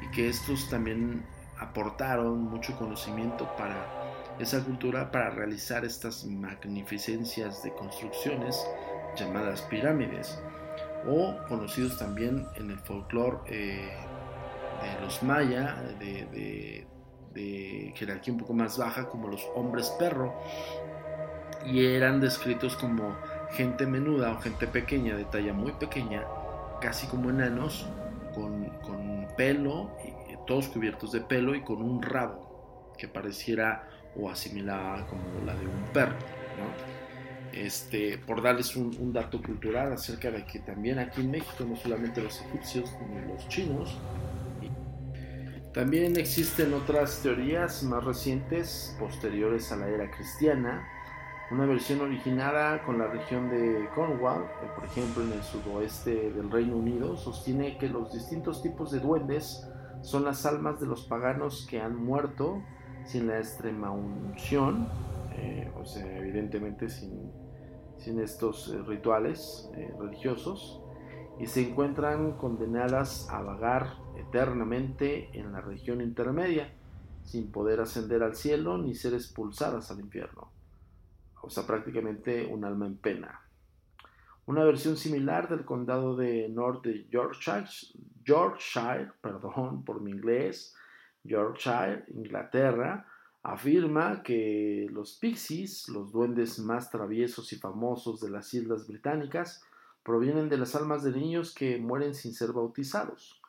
y 0.02 0.10
que 0.10 0.28
estos 0.28 0.68
también 0.68 1.24
aportaron 1.58 2.42
mucho 2.44 2.76
conocimiento 2.76 3.48
para 3.56 4.00
esa 4.38 4.64
cultura 4.64 5.10
para 5.10 5.30
realizar 5.30 5.84
estas 5.84 6.24
magnificencias 6.24 7.62
de 7.62 7.72
construcciones 7.74 8.66
llamadas 9.16 9.62
pirámides 9.62 10.40
o 11.06 11.36
conocidos 11.48 11.98
también 11.98 12.46
en 12.56 12.70
el 12.70 12.78
folclore 12.78 13.38
eh, 13.46 13.90
de 14.82 15.00
los 15.04 15.22
maya 15.22 15.76
de, 15.98 16.86
de 17.34 17.92
jerarquía 17.96 18.34
un 18.34 18.40
poco 18.40 18.54
más 18.54 18.78
baja 18.78 19.08
como 19.08 19.28
los 19.28 19.46
hombres 19.54 19.88
perro 19.98 20.34
y 21.64 21.84
eran 21.84 22.20
descritos 22.20 22.76
como 22.76 23.16
gente 23.52 23.86
menuda 23.86 24.32
o 24.32 24.40
gente 24.40 24.66
pequeña 24.66 25.16
de 25.16 25.24
talla 25.24 25.52
muy 25.52 25.72
pequeña 25.72 26.24
casi 26.80 27.06
como 27.06 27.30
enanos, 27.30 27.86
con, 28.34 28.64
con 28.80 29.28
pelo, 29.36 29.90
y, 30.04 30.20
todos 30.46 30.68
cubiertos 30.68 31.12
de 31.12 31.20
pelo 31.20 31.54
y 31.54 31.60
con 31.60 31.80
un 31.80 32.02
rabo 32.02 32.92
que 32.98 33.06
pareciera 33.06 33.88
o 34.16 34.28
asimilaba 34.28 35.06
como 35.06 35.22
la 35.46 35.54
de 35.54 35.64
un 35.64 35.84
perro. 35.92 36.16
Este, 37.52 38.18
por 38.18 38.42
darles 38.42 38.74
un, 38.74 39.12
dato 39.12 39.40
cultural 39.40 39.92
acerca 39.92 40.30
de 40.30 40.44
que 40.44 40.58
también 40.60 40.98
aquí 40.98 41.20
en 41.20 41.30
México, 41.30 41.64
no 41.68 41.76
solamente 41.76 42.20
los 42.20 42.40
egipcios, 42.40 42.90
ni 43.08 43.32
los 43.32 43.46
chinos, 43.48 43.96
también 45.72 46.16
existen 46.16 46.74
otras 46.74 47.20
teorías 47.22 47.84
más 47.84 48.04
recientes, 48.04 48.96
posteriores 48.98 49.70
a 49.70 49.76
la 49.76 49.88
era 49.88 50.10
cristiana, 50.10 50.84
una 51.50 51.66
versión 51.66 52.00
originada 52.00 52.82
con 52.84 52.98
la 52.98 53.08
región 53.08 53.50
de 53.50 53.88
Cornwall, 53.94 54.42
eh, 54.42 54.68
por 54.74 54.84
ejemplo 54.84 55.22
en 55.22 55.32
el 55.32 55.42
sudoeste 55.42 56.32
del 56.32 56.50
Reino 56.50 56.76
Unido, 56.76 57.16
sostiene 57.16 57.76
que 57.78 57.88
los 57.88 58.12
distintos 58.12 58.62
tipos 58.62 58.90
de 58.90 59.00
duendes 59.00 59.64
son 60.02 60.24
las 60.24 60.46
almas 60.46 60.80
de 60.80 60.86
los 60.86 61.04
paganos 61.06 61.66
que 61.68 61.80
han 61.80 61.96
muerto 61.96 62.62
sin 63.04 63.26
la 63.26 63.38
extrema 63.38 63.90
unción, 63.90 64.88
eh, 65.36 65.70
o 65.80 65.84
sea, 65.84 66.18
evidentemente 66.18 66.88
sin, 66.88 67.32
sin 67.96 68.20
estos 68.20 68.72
eh, 68.72 68.78
rituales 68.86 69.70
religiosos, 69.98 70.79
y 71.40 71.46
se 71.46 71.68
encuentran 71.68 72.32
condenadas 72.36 73.28
a 73.30 73.42
vagar 73.42 73.96
eternamente 74.16 75.30
en 75.38 75.52
la 75.52 75.60
región 75.60 76.00
intermedia, 76.00 76.72
sin 77.24 77.50
poder 77.50 77.80
ascender 77.80 78.22
al 78.22 78.36
cielo 78.36 78.78
ni 78.78 78.94
ser 78.94 79.14
expulsadas 79.14 79.90
al 79.90 80.00
infierno 80.00 80.52
o 81.42 81.50
sea, 81.50 81.66
prácticamente 81.66 82.46
un 82.46 82.64
alma 82.64 82.86
en 82.86 82.96
pena. 82.96 83.40
Una 84.46 84.64
versión 84.64 84.96
similar 84.96 85.48
del 85.48 85.64
condado 85.64 86.16
de 86.16 86.48
North 86.48 86.86
Yorkshire, 87.10 87.66
Yorkshire, 88.24 89.12
perdón 89.20 89.84
por 89.84 90.00
mi 90.00 90.10
inglés, 90.10 90.74
Yorkshire, 91.22 92.04
Inglaterra, 92.08 93.06
afirma 93.42 94.22
que 94.22 94.86
los 94.90 95.18
pixies, 95.18 95.88
los 95.88 96.12
duendes 96.12 96.58
más 96.58 96.90
traviesos 96.90 97.52
y 97.52 97.56
famosos 97.56 98.20
de 98.20 98.30
las 98.30 98.52
islas 98.52 98.86
británicas, 98.86 99.62
provienen 100.02 100.48
de 100.48 100.58
las 100.58 100.74
almas 100.74 101.02
de 101.02 101.12
niños 101.12 101.54
que 101.54 101.78
mueren 101.78 102.14
sin 102.14 102.34
ser 102.34 102.52
bautizados. 102.52 103.40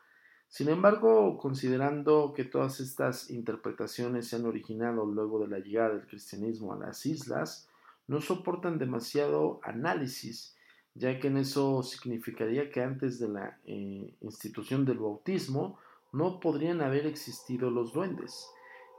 Sin 0.48 0.68
embargo, 0.68 1.38
considerando 1.38 2.34
que 2.36 2.44
todas 2.44 2.82
estas 2.82 3.30
interpretaciones 3.30 4.28
se 4.28 4.36
han 4.36 4.46
originado 4.46 5.06
luego 5.06 5.40
de 5.40 5.48
la 5.48 5.60
llegada 5.60 5.96
del 5.96 6.08
cristianismo 6.08 6.74
a 6.74 6.78
las 6.78 7.06
islas, 7.06 7.70
no 8.08 8.20
soportan 8.20 8.78
demasiado 8.78 9.62
análisis, 9.64 10.58
ya 10.94 11.20
que 11.20 11.28
en 11.28 11.38
eso 11.38 11.84
significaría 11.84 12.70
que 12.70 12.82
antes 12.82 13.18
de 13.20 13.30
la 13.30 13.60
eh, 13.64 14.14
institución 14.20 14.84
del 14.84 14.98
bautismo 14.98 15.80
no 16.12 16.42
podrían 16.42 16.82
haber 16.82 17.06
existido 17.06 17.72
los 17.72 17.94
duendes, 17.94 18.46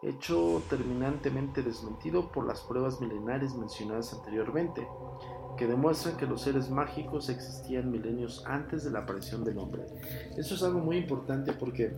hecho 0.02 0.62
terminantemente 0.68 1.62
desmentido 1.62 2.32
por 2.32 2.46
las 2.46 2.60
pruebas 2.60 3.00
milenarias 3.00 3.54
mencionadas 3.54 4.12
anteriormente, 4.12 4.86
que 5.56 5.66
demuestran 5.66 6.16
que 6.16 6.26
los 6.26 6.42
seres 6.42 6.70
mágicos 6.70 7.28
existían 7.28 7.90
milenios 7.90 8.44
antes 8.46 8.84
de 8.84 8.90
la 8.90 9.00
aparición 9.00 9.44
del 9.44 9.58
hombre. 9.58 9.84
Eso 10.36 10.54
es 10.54 10.62
algo 10.62 10.80
muy 10.80 10.96
importante 10.96 11.52
porque 11.52 11.94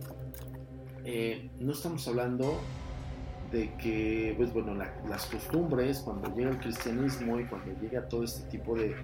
eh, 1.03 1.49
no 1.59 1.71
estamos 1.71 2.07
hablando 2.07 2.59
de 3.51 3.73
que, 3.75 4.33
pues 4.37 4.51
bueno, 4.53 4.73
las 4.73 5.25
costumbres, 5.27 5.99
cuando 5.99 6.35
llega 6.35 6.49
el 6.49 6.57
cristianismo 6.57 7.39
y 7.39 7.45
cuando 7.45 7.71
llega 7.79 8.07
todo 8.07 8.23
este 8.23 8.49
tipo 8.49 8.75
de, 8.75 8.95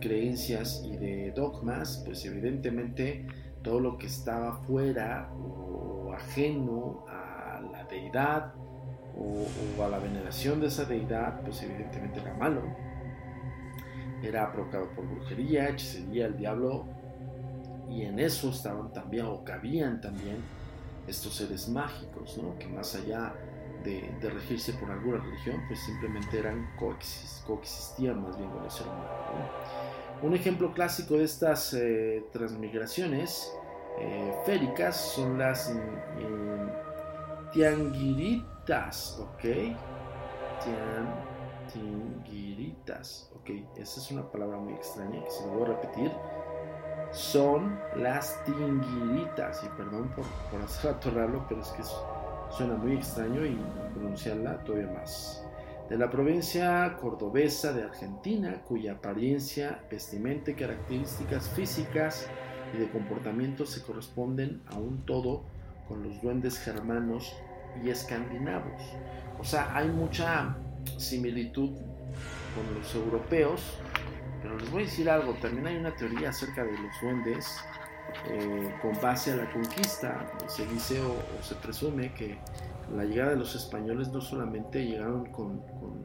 creencias 0.00 0.82
y 0.82 0.96
de 0.96 1.30
dogmas, 1.32 2.02
pues 2.06 2.24
evidentemente 2.24 3.26
todo 3.62 3.80
lo 3.80 3.98
que 3.98 4.06
estaba 4.06 4.56
fuera 4.62 5.30
o, 5.34 6.10
ajeno 6.14 7.04
a 7.06 7.33
deidad 7.88 8.54
o, 9.16 9.82
a 9.82 9.88
la 9.88 9.98
veneración 9.98 10.60
de 10.60 10.68
esa 10.68 10.84
deidad, 10.84 11.40
pues 11.42 11.62
evidentemente 11.62 12.20
era 12.20 12.34
malo. 12.34 12.62
Era 14.22 14.50
provocado 14.52 14.88
por 14.90 15.06
brujería, 15.06 15.68
hechicería, 15.68 16.26
el 16.26 16.36
diablo, 16.36 16.86
y 17.88 18.02
en 18.02 18.18
eso 18.18 18.50
estaban 18.50 18.92
también, 18.92 19.26
o 19.26 19.44
cabían 19.44 20.00
también, 20.00 20.38
estos 21.06 21.34
seres 21.34 21.68
mágicos, 21.68 22.38
¿no? 22.38 22.58
que 22.58 22.66
más 22.66 22.94
allá 22.94 23.34
de, 23.84 24.10
regirse 24.22 24.72
por 24.72 24.90
alguna 24.90 25.18
religión, 25.18 25.62
pues 25.68 25.78
simplemente 25.80 26.38
eran 26.38 26.66
coexistían 27.46 28.22
más 28.22 28.38
bien 28.38 28.48
con 28.50 28.64
el 28.64 28.70
ser 28.70 28.86
humano. 28.86 29.04
¿no? 30.22 30.26
Un 30.26 30.34
ejemplo 30.34 30.72
clásico 30.72 31.18
de 31.18 31.24
estas 31.24 31.74
eh, 31.74 32.24
transmigraciones 32.32 33.52
eh, 34.00 34.32
féricas 34.46 34.96
son 34.96 35.38
las 35.38 35.70
eh, 35.70 35.74
tianguiritas, 37.54 39.16
¿ok? 39.20 39.42
Tian, 40.62 41.14
tianguiritas, 41.72 43.30
¿ok? 43.36 43.50
Esa 43.76 44.00
es 44.00 44.10
una 44.10 44.28
palabra 44.30 44.58
muy 44.58 44.74
extraña 44.74 45.22
que 45.24 45.30
se 45.30 45.46
lo 45.46 45.52
voy 45.52 45.62
a 45.62 45.66
repetir. 45.66 46.10
Son 47.12 47.78
las 47.94 48.44
tinguiritas, 48.44 49.62
y 49.62 49.68
perdón 49.76 50.08
por, 50.16 50.24
por 50.50 50.62
hacer 50.62 50.90
atorrarlo, 50.90 51.46
pero 51.48 51.60
es 51.60 51.68
que 51.68 51.84
suena 52.50 52.74
muy 52.74 52.94
extraño 52.94 53.46
y 53.46 53.56
pronunciarla 53.94 54.64
todavía 54.64 54.88
más. 54.92 55.44
De 55.88 55.96
la 55.96 56.10
provincia 56.10 56.96
cordobesa 57.00 57.72
de 57.72 57.84
Argentina, 57.84 58.62
cuya 58.66 58.94
apariencia, 58.94 59.84
vestimenta 59.88 60.50
y 60.50 60.54
características 60.54 61.48
físicas 61.50 62.26
y 62.74 62.78
de 62.78 62.90
comportamiento 62.90 63.64
se 63.64 63.82
corresponden 63.82 64.62
a 64.66 64.76
un 64.76 65.06
todo 65.06 65.44
con 65.88 66.02
los 66.02 66.20
duendes 66.22 66.58
germanos 66.58 67.34
y 67.82 67.90
escandinavos. 67.90 68.82
O 69.38 69.44
sea, 69.44 69.74
hay 69.76 69.88
mucha 69.88 70.56
similitud 70.98 71.70
con 72.54 72.78
los 72.78 72.94
europeos, 72.94 73.60
pero 74.42 74.58
les 74.58 74.70
voy 74.70 74.82
a 74.82 74.84
decir 74.86 75.10
algo, 75.10 75.34
también 75.34 75.66
hay 75.66 75.76
una 75.76 75.94
teoría 75.94 76.30
acerca 76.30 76.64
de 76.64 76.72
los 76.72 77.00
duendes 77.00 77.58
eh, 78.28 78.74
con 78.80 78.92
base 79.00 79.32
a 79.32 79.36
la 79.36 79.50
conquista. 79.50 80.30
Se 80.46 80.66
dice 80.66 81.00
o, 81.00 81.16
se 81.42 81.54
presume 81.56 82.12
que 82.14 82.38
la 82.94 83.04
llegada 83.04 83.30
de 83.30 83.36
los 83.36 83.54
españoles 83.54 84.08
no 84.08 84.20
solamente 84.20 84.84
llegaron 84.84 85.26
con, 85.26 85.58
con, 85.80 85.98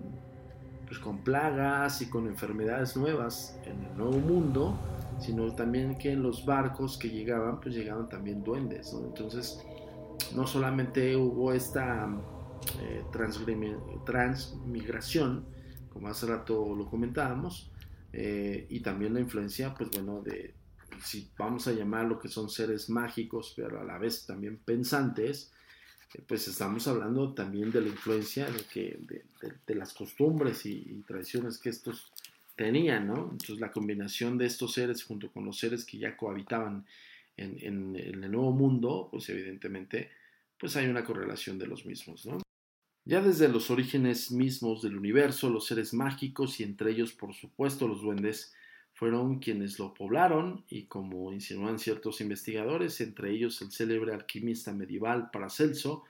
pues, 0.87 0.99
con 0.99 1.19
plagas 1.19 2.01
y 2.01 2.09
con 2.09 2.27
enfermedades 2.27 2.95
nuevas 2.97 3.59
en 3.65 3.85
el 3.85 3.97
nuevo 3.97 4.17
mundo, 4.17 4.77
sino 5.19 5.53
también 5.53 5.97
que 5.97 6.11
en 6.11 6.23
los 6.23 6.45
barcos 6.45 6.97
que 6.97 7.09
llegaban, 7.09 7.59
pues 7.59 7.75
llegaban 7.75 8.09
también 8.09 8.43
duendes. 8.43 8.93
¿no? 8.93 9.05
Entonces, 9.05 9.63
no 10.35 10.45
solamente 10.47 11.15
hubo 11.15 11.53
esta 11.53 12.09
eh, 12.81 13.03
transmigración, 14.05 15.45
como 15.91 16.07
hace 16.07 16.27
rato 16.27 16.75
lo 16.75 16.89
comentábamos, 16.89 17.71
eh, 18.13 18.65
y 18.69 18.79
también 18.81 19.13
la 19.13 19.19
influencia, 19.19 19.73
pues 19.73 19.89
bueno, 19.91 20.21
de, 20.21 20.53
si 21.03 21.29
vamos 21.37 21.67
a 21.67 21.73
llamar 21.73 22.05
lo 22.05 22.19
que 22.19 22.27
son 22.27 22.49
seres 22.49 22.89
mágicos, 22.89 23.53
pero 23.55 23.79
a 23.79 23.83
la 23.83 23.97
vez 23.97 24.25
también 24.25 24.57
pensantes, 24.57 25.51
eh, 26.13 26.21
pues 26.27 26.47
estamos 26.47 26.87
hablando 26.87 27.33
también 27.33 27.71
de 27.71 27.81
la 27.81 27.87
influencia 27.87 28.49
de, 28.49 28.63
que, 28.65 28.99
de, 29.65 29.75
las 29.75 29.93
costumbres 29.93 30.65
y, 30.65 30.73
y, 30.73 31.03
tradiciones 31.07 31.57
que 31.57 31.69
estos 31.69 32.11
tenían, 32.55 33.07
¿no? 33.07 33.29
Entonces 33.31 33.59
la 33.59 33.71
combinación 33.71 34.37
de 34.37 34.45
estos 34.45 34.73
seres 34.73 35.03
junto 35.03 35.31
con 35.31 35.45
los 35.45 35.57
seres 35.57 35.85
que 35.85 35.97
ya 35.97 36.17
cohabitaban 36.17 36.85
en, 37.39 37.95
el 37.95 38.31
nuevo 38.31 38.51
mundo, 38.51 39.07
pues 39.11 39.29
evidentemente, 39.29 40.11
pues 40.57 40.75
hay 40.75 40.87
una 40.87 41.03
correlación 41.03 41.57
de 41.57 41.67
los 41.67 41.85
mismos. 41.85 42.27
Ya 43.05 43.21
desde 43.21 43.47
los 43.47 43.71
orígenes 43.71 44.31
mismos 44.31 44.81
del 44.81 44.97
universo, 44.97 45.49
los 45.49 45.65
seres 45.65 45.93
mágicos 45.93 46.59
y 46.59 46.63
entre 46.63 46.91
ellos, 46.91 47.13
por 47.13 47.33
supuesto, 47.33 47.87
los 47.87 48.01
duendes, 48.01 48.53
fueron 48.93 49.39
quienes 49.39 49.79
lo 49.79 49.93
poblaron 49.93 50.65
y 50.67 50.87
como 50.87 51.31
insinúan 51.31 51.79
ciertos 51.79 52.19
investigadores, 52.19 52.99
entre 52.99 53.31
ellos 53.31 53.61
el 53.61 53.71
célebre 53.71 54.13
alquimista 54.13 54.73
medieval 54.73 55.29
Paracelso, 55.31 56.03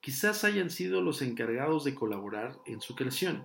quizás 0.00 0.44
hayan 0.44 0.70
sido 0.70 1.02
los 1.02 1.20
encargados 1.20 1.82
de 1.82 1.96
colaborar 1.96 2.56
en 2.64 2.80
su 2.80 2.94
creación. 2.94 3.44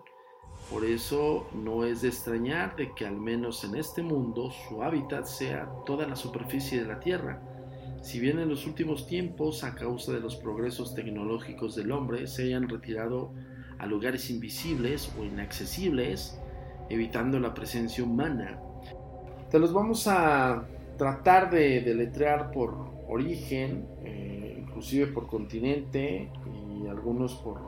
Por 0.70 0.86
eso 0.86 1.48
no 1.54 1.86
es 1.86 2.02
de 2.02 2.08
extrañar 2.08 2.76
de 2.76 2.94
que 2.94 3.06
al 3.06 3.18
menos 3.18 3.64
en 3.64 3.76
este 3.76 4.02
mundo 4.02 4.50
su 4.52 4.82
hábitat 4.82 5.26
sea 5.26 5.70
toda 5.86 6.08
la 6.08 6.16
superficie 6.16 6.82
de 6.82 6.88
la 6.88 7.00
Tierra. 7.00 7.42
Si 8.02 8.20
bien 8.20 8.40
en 8.40 8.50
los 8.50 8.66
últimos 8.66 9.08
tiempos, 9.08 9.64
a 9.64 9.76
causa 9.76 10.12
de 10.12 10.20
los 10.20 10.36
progresos 10.36 10.96
tecnológicos 10.96 11.76
del 11.76 11.92
hombre, 11.92 12.28
se 12.28 12.44
hayan 12.44 12.68
retirado 12.68 13.32
a 13.78 13.86
lugares 13.86 14.30
invisibles 14.30 15.12
o 15.20 15.24
inaccesibles, 15.24 16.40
evitando 16.90 17.40
la 17.40 17.54
presencia 17.54 18.04
humana, 18.04 18.60
te 19.54 19.60
los 19.60 19.72
vamos 19.72 20.08
a 20.08 20.68
tratar 20.98 21.52
de 21.52 21.82
deletrear 21.82 22.50
por 22.52 22.74
origen, 23.08 23.88
eh, 24.04 24.58
inclusive 24.60 25.06
por 25.06 25.28
continente 25.28 26.32
y 26.48 26.88
algunos 26.88 27.36
por 27.36 27.60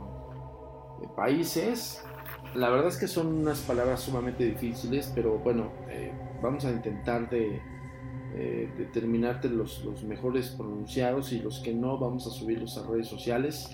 eh, 1.03 1.07
países. 1.15 2.03
La 2.55 2.69
verdad 2.69 2.87
es 2.87 2.97
que 2.97 3.07
son 3.07 3.27
unas 3.27 3.59
palabras 3.61 4.01
sumamente 4.01 4.45
difíciles, 4.45 5.11
pero 5.13 5.37
bueno, 5.39 5.71
eh, 5.89 6.11
vamos 6.41 6.65
a 6.65 6.71
intentar 6.71 7.29
de 7.29 7.61
determinarte 8.77 9.47
los, 9.47 9.85
los, 9.85 10.03
mejores 10.03 10.49
pronunciados 10.49 11.31
y 11.31 11.39
los 11.39 11.61
que 11.61 11.73
no 11.73 11.97
vamos 11.97 12.27
a 12.27 12.31
subirlos 12.31 12.77
a 12.77 12.85
redes 12.85 13.07
sociales. 13.07 13.69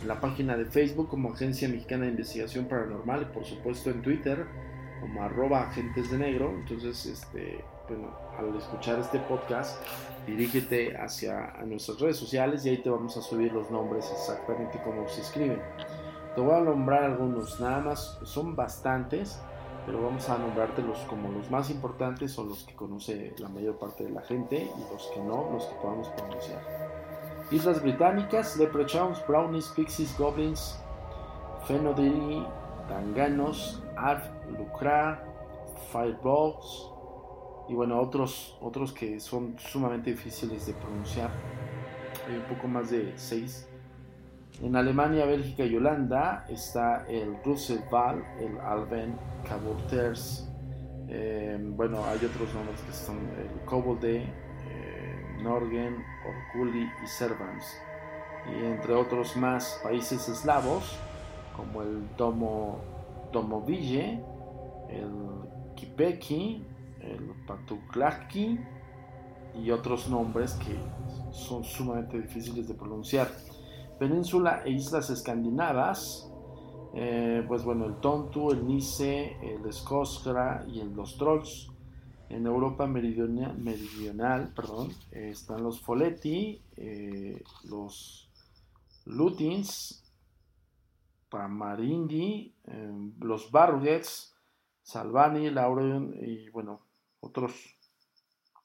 En 0.00 0.08
la 0.08 0.20
página 0.20 0.56
de 0.56 0.64
Facebook 0.64 1.08
como 1.08 1.32
Agencia 1.32 1.68
Mexicana 1.68 2.06
de 2.06 2.10
Investigación 2.10 2.64
Paranormal 2.64 3.22
y 3.22 3.34
por 3.34 3.44
supuesto 3.44 3.90
en 3.90 4.02
Twitter 4.02 4.46
como 5.00 5.22
arroba 5.22 5.62
agentes 5.62 6.10
de 6.10 6.18
negro. 6.18 6.50
Entonces, 6.50 7.06
este, 7.06 7.64
bueno, 7.88 8.10
al 8.38 8.56
escuchar 8.56 8.98
este 9.00 9.18
podcast, 9.20 9.82
dirígete 10.26 10.96
hacia 10.96 11.52
a 11.58 11.64
nuestras 11.64 12.00
redes 12.00 12.16
sociales 12.16 12.64
y 12.66 12.70
ahí 12.70 12.78
te 12.78 12.90
vamos 12.90 13.16
a 13.16 13.22
subir 13.22 13.52
los 13.52 13.70
nombres 13.70 14.10
exactamente 14.12 14.80
como 14.84 15.08
se 15.08 15.22
escriben. 15.22 15.60
Te 16.34 16.40
voy 16.40 16.54
a 16.54 16.60
nombrar 16.60 17.04
algunos, 17.04 17.58
nada 17.60 17.80
más, 17.80 18.18
son 18.22 18.54
bastantes, 18.54 19.40
pero 19.84 20.02
vamos 20.02 20.28
a 20.28 20.38
nombrártelos 20.38 20.98
como 21.08 21.30
los 21.32 21.50
más 21.50 21.70
importantes 21.70 22.38
o 22.38 22.44
los 22.44 22.64
que 22.64 22.74
conoce 22.74 23.34
la 23.38 23.48
mayor 23.48 23.78
parte 23.78 24.04
de 24.04 24.10
la 24.10 24.22
gente 24.22 24.56
y 24.56 24.92
los 24.92 25.10
que 25.12 25.20
no, 25.20 25.50
los 25.52 25.64
que 25.64 25.74
podamos 25.76 26.08
pronunciar. 26.08 26.62
Islas 27.50 27.82
Británicas, 27.82 28.56
Leprechauns, 28.56 29.26
Brownies, 29.26 29.68
Pixies, 29.74 30.16
Goblins, 30.16 30.78
Fenodiri, 31.66 32.46
Tanganos, 32.88 33.82
Arf, 33.96 34.24
Lucra, 34.56 35.24
Fireballs 35.90 36.90
y 37.68 37.74
bueno, 37.74 38.00
otros, 38.00 38.56
otros 38.60 38.92
que 38.92 39.20
son 39.20 39.56
sumamente 39.58 40.10
difíciles 40.10 40.66
de 40.66 40.74
pronunciar. 40.74 41.30
Hay 42.28 42.36
un 42.36 42.44
poco 42.44 42.68
más 42.68 42.90
de 42.90 43.12
seis. 43.16 43.69
En 44.62 44.76
Alemania, 44.76 45.24
Bélgica 45.24 45.64
y 45.64 45.74
Holanda 45.74 46.44
está 46.48 47.06
el 47.08 47.42
Roosevelt, 47.42 48.24
el 48.38 48.58
Alven, 48.60 49.16
Cabourters. 49.48 50.46
Eh, 51.08 51.58
bueno, 51.60 52.04
hay 52.04 52.18
otros 52.18 52.52
nombres 52.54 52.80
que 52.82 52.92
son 52.92 53.16
el 53.38 53.64
Kobolde, 53.64 54.18
eh, 54.18 55.36
Norgen, 55.42 55.96
Orkuli 56.26 56.88
y 57.02 57.06
Servans. 57.06 57.64
Y 58.46 58.64
entre 58.66 58.94
otros 58.94 59.36
más 59.36 59.80
países 59.82 60.28
eslavos, 60.28 60.98
como 61.56 61.82
el 61.82 62.06
Domo, 62.18 62.80
Domoville, 63.32 64.22
el 64.90 65.74
Kipeki, 65.74 66.66
el 67.00 67.32
Patuklaki 67.46 68.58
y 69.54 69.70
otros 69.70 70.08
nombres 70.08 70.52
que 70.54 70.76
son 71.32 71.64
sumamente 71.64 72.20
difíciles 72.20 72.68
de 72.68 72.74
pronunciar. 72.74 73.28
Península 74.00 74.62
e 74.64 74.70
islas 74.70 75.10
escandinavas, 75.10 76.32
eh, 76.94 77.44
pues 77.46 77.62
bueno, 77.64 77.84
el 77.84 78.00
Tontu, 78.00 78.50
el 78.50 78.66
Nice, 78.66 79.36
el 79.42 79.70
Skoskra 79.70 80.64
y 80.66 80.80
el, 80.80 80.94
los 80.94 81.18
Trolls. 81.18 81.68
En 82.30 82.46
Europa 82.46 82.86
meridional, 82.86 84.54
perdón, 84.54 84.88
están 85.10 85.62
los 85.62 85.82
Foleti, 85.82 86.62
eh, 86.76 87.42
los 87.64 88.30
Lutins, 89.04 90.02
Pamarindi, 91.28 92.54
eh, 92.68 93.12
los 93.18 93.50
Barugets, 93.50 94.34
Salvani, 94.82 95.50
Lauren 95.50 96.14
y 96.22 96.48
bueno, 96.48 96.86
otros 97.20 97.52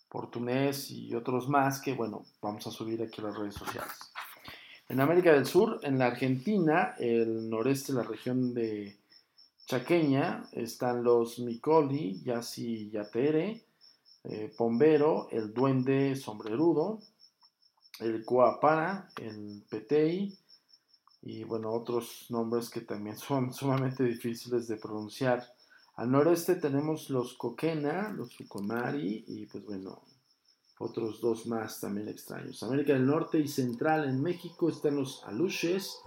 portugués 0.08 0.92
y 0.92 1.14
otros 1.14 1.50
más 1.50 1.82
que 1.82 1.94
bueno, 1.94 2.24
vamos 2.42 2.66
a 2.68 2.72
subir 2.72 3.02
aquí 3.02 3.20
a 3.20 3.26
las 3.26 3.38
redes 3.38 3.56
sociales. 3.56 4.14
En 4.88 5.00
América 5.00 5.34
del 5.34 5.48
Sur, 5.48 5.80
en 5.82 5.98
la 5.98 6.08
Argentina, 6.08 6.94
el 7.00 7.50
noreste 7.50 7.92
la 7.92 8.04
región 8.04 8.54
de 8.54 8.96
Chaqueña, 9.66 10.48
están 10.52 11.04
los 11.04 11.40
Micoli, 11.40 12.22
Yasi 12.22 12.92
Yatere, 12.92 13.66
eh, 14.24 14.54
Pombero, 14.56 15.28
el 15.32 15.52
Duende 15.56 16.16
Sombrerudo, 16.16 17.00
el 18.00 18.24
Coapara, 18.24 19.10
el 19.20 19.64
Petei, 19.68 20.38
y 21.24 21.44
bueno, 21.46 21.72
otros 21.72 22.28
nombres 22.30 22.70
que 22.70 22.82
también 22.82 23.18
son 23.18 23.52
sumamente 23.54 24.04
difíciles 24.04 24.68
de 24.68 24.78
pronunciar. 24.78 25.52
Al 25.96 26.12
noreste 26.12 26.56
tenemos 26.56 27.10
los 27.10 27.34
Coquena, 27.34 28.10
los 28.10 28.34
Sucomari 28.34 29.26
y 29.28 29.48
pues 29.48 29.66
bueno, 29.66 30.04
otros 30.80 31.22
dos 31.22 31.48
más 31.48 31.80
también 31.80 32.10
extraños. 32.10 32.62
América 32.64 32.94
del 32.94 33.06
Norte 33.06 33.40
y 33.40 33.48
Central 33.48 34.08
en 34.10 34.22
México 34.22 34.70
están 34.70 34.98
los 34.98 35.24
aluches, 35.26 36.00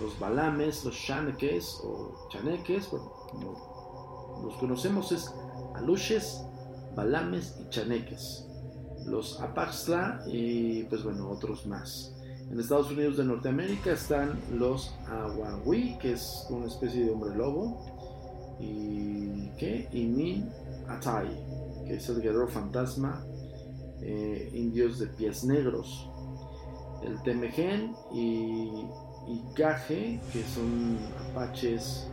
los 0.00 0.18
balames, 0.18 0.84
los 0.84 0.96
chaneques 0.96 1.80
o 1.84 2.28
chaneques, 2.30 2.90
bueno, 2.90 3.12
como 3.30 4.42
los 4.44 4.54
conocemos 4.56 5.12
es 5.12 5.32
aluches, 5.74 6.42
balames 6.94 7.56
y 7.60 7.68
chaneques. 7.68 8.46
Los 9.06 9.40
apaxla 9.40 10.22
y 10.26 10.84
pues 10.84 11.02
bueno, 11.04 11.30
otros 11.30 11.66
más. 11.66 12.14
En 12.50 12.58
Estados 12.58 12.90
Unidos 12.90 13.16
de 13.16 13.24
Norteamérica 13.24 13.92
están 13.92 14.40
los 14.52 14.94
aguagui, 15.06 15.98
que 15.98 16.12
es 16.12 16.46
una 16.48 16.66
especie 16.66 17.04
de 17.04 17.10
hombre 17.10 17.34
lobo. 17.36 17.84
Y 18.60 19.50
¿qué? 19.58 19.88
Y 19.92 20.06
Min 20.06 20.50
Atai, 20.88 21.28
que 21.86 21.96
es 21.96 22.08
el 22.08 22.22
guerrero 22.22 22.48
fantasma 22.48 23.24
eh, 24.04 24.50
indios 24.52 24.98
de 24.98 25.06
pies 25.06 25.44
negros. 25.44 26.10
El 27.02 27.20
Temején 27.22 27.94
y, 28.12 28.86
y 29.26 29.42
Gaje, 29.56 30.20
que 30.32 30.42
son 30.42 30.98
apaches 31.30 32.08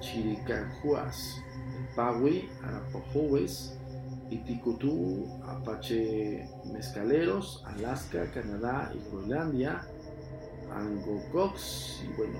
chiricajuas. 0.00 1.42
El 1.76 1.94
Pawi, 1.94 2.48
arapahoes 2.62 3.76
y 4.30 4.36
Ticutú, 4.38 5.26
apache 5.46 6.48
mezcaleros, 6.72 7.64
Alaska, 7.66 8.30
Canadá 8.32 8.92
y 8.94 9.08
Groenlandia, 9.08 9.82
Angocox, 10.72 12.02
y 12.04 12.16
bueno, 12.16 12.38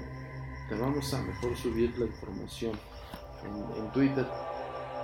te 0.68 0.74
vamos 0.74 1.12
a 1.14 1.22
mejor 1.22 1.57
subir 1.57 1.98
la 1.98 2.07
información 2.07 2.72
en 3.77 3.92
Twitter. 3.92 4.27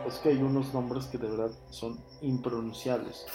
Es 0.06 0.18
que 0.18 0.30
hay 0.30 0.42
unos 0.42 0.74
nombres 0.74 1.06
que 1.06 1.18
de 1.18 1.28
verdad 1.28 1.50
son 1.70 1.98
impronunciables. 2.20 3.26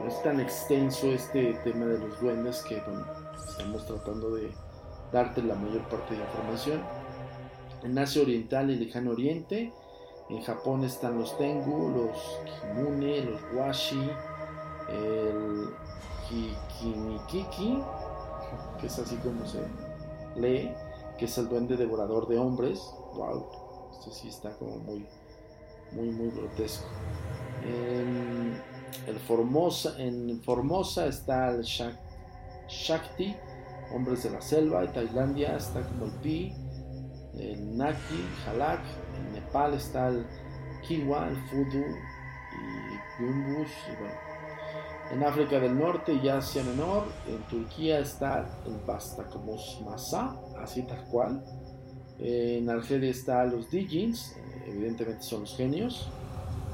No 0.00 0.08
es 0.08 0.22
tan 0.22 0.40
extenso 0.40 1.08
este 1.08 1.54
tema 1.64 1.86
de 1.86 1.98
los 1.98 2.20
duendes 2.20 2.62
que 2.62 2.80
bueno, 2.80 3.04
estamos 3.48 3.84
tratando 3.86 4.34
de 4.34 4.52
darte 5.12 5.42
la 5.42 5.54
mayor 5.54 5.88
parte 5.88 6.14
de 6.14 6.20
la 6.20 6.26
información. 6.26 6.82
En 7.82 7.98
Asia 7.98 8.22
Oriental 8.22 8.70
y 8.70 8.76
Lejano 8.76 9.10
Oriente, 9.10 9.72
en 10.28 10.42
Japón 10.42 10.84
están 10.84 11.18
los 11.18 11.36
Tengu, 11.38 11.88
los 11.88 12.40
Kimune, 12.60 13.22
los 13.22 13.40
Washi, 13.54 14.10
el 14.88 15.70
Kikinikiki, 16.28 17.82
que 18.80 18.86
es 18.86 18.98
así 18.98 19.16
como 19.16 19.46
se 19.46 19.62
lee, 20.36 20.72
que 21.18 21.24
es 21.24 21.38
el 21.38 21.48
duende 21.48 21.76
devorador 21.76 22.28
de 22.28 22.38
hombres. 22.38 22.80
Wow, 23.14 23.46
esto 23.92 24.10
sí 24.10 24.28
está 24.28 24.52
como 24.58 24.76
muy, 24.78 25.06
muy, 25.96 26.10
muy 26.10 26.30
grotesco. 26.30 26.86
En, 27.64 28.60
el 29.06 29.18
Formosa, 29.20 29.94
en 29.98 30.40
Formosa 30.42 31.06
está 31.06 31.50
el 31.50 31.62
Shak, 31.62 31.96
Shakti, 32.68 33.34
hombres 33.92 34.22
de 34.22 34.30
la 34.30 34.40
selva. 34.40 34.84
En 34.84 34.92
Tailandia 34.92 35.56
está 35.56 35.82
como 35.82 36.06
el 36.06 36.12
Pi, 36.22 36.54
Naki, 37.34 38.24
Halak. 38.46 38.80
En 39.16 39.32
Nepal 39.32 39.74
está 39.74 40.08
el 40.08 40.26
Kiwa, 40.86 41.28
el 41.28 41.36
Fudu 41.48 41.84
y 42.52 43.22
Gumbus. 43.22 43.70
Y 43.92 43.96
bueno. 44.00 44.26
En 45.12 45.22
África 45.22 45.60
del 45.60 45.78
Norte 45.78 46.14
y 46.14 46.28
Asia 46.28 46.64
Menor, 46.64 47.04
en 47.28 47.40
Turquía 47.48 48.00
está 48.00 48.44
el 48.66 48.76
Bastakomos 48.84 49.80
Masa, 49.84 50.36
así 50.60 50.82
tal 50.82 51.04
cual. 51.04 51.44
En 52.18 52.68
Argelia 52.68 53.10
está 53.10 53.44
los 53.44 53.70
Dijins, 53.70 54.34
evidentemente 54.66 55.22
son 55.22 55.42
los 55.42 55.56
genios. 55.56 56.08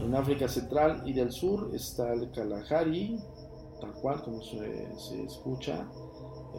En 0.01 0.15
África 0.15 0.49
Central 0.49 1.03
y 1.07 1.13
del 1.13 1.31
Sur 1.31 1.71
está 1.75 2.13
el 2.13 2.31
Kalahari, 2.33 3.19
tal 3.81 3.93
cual 3.93 4.23
como 4.23 4.43
se, 4.43 5.25
escucha. 5.25 5.89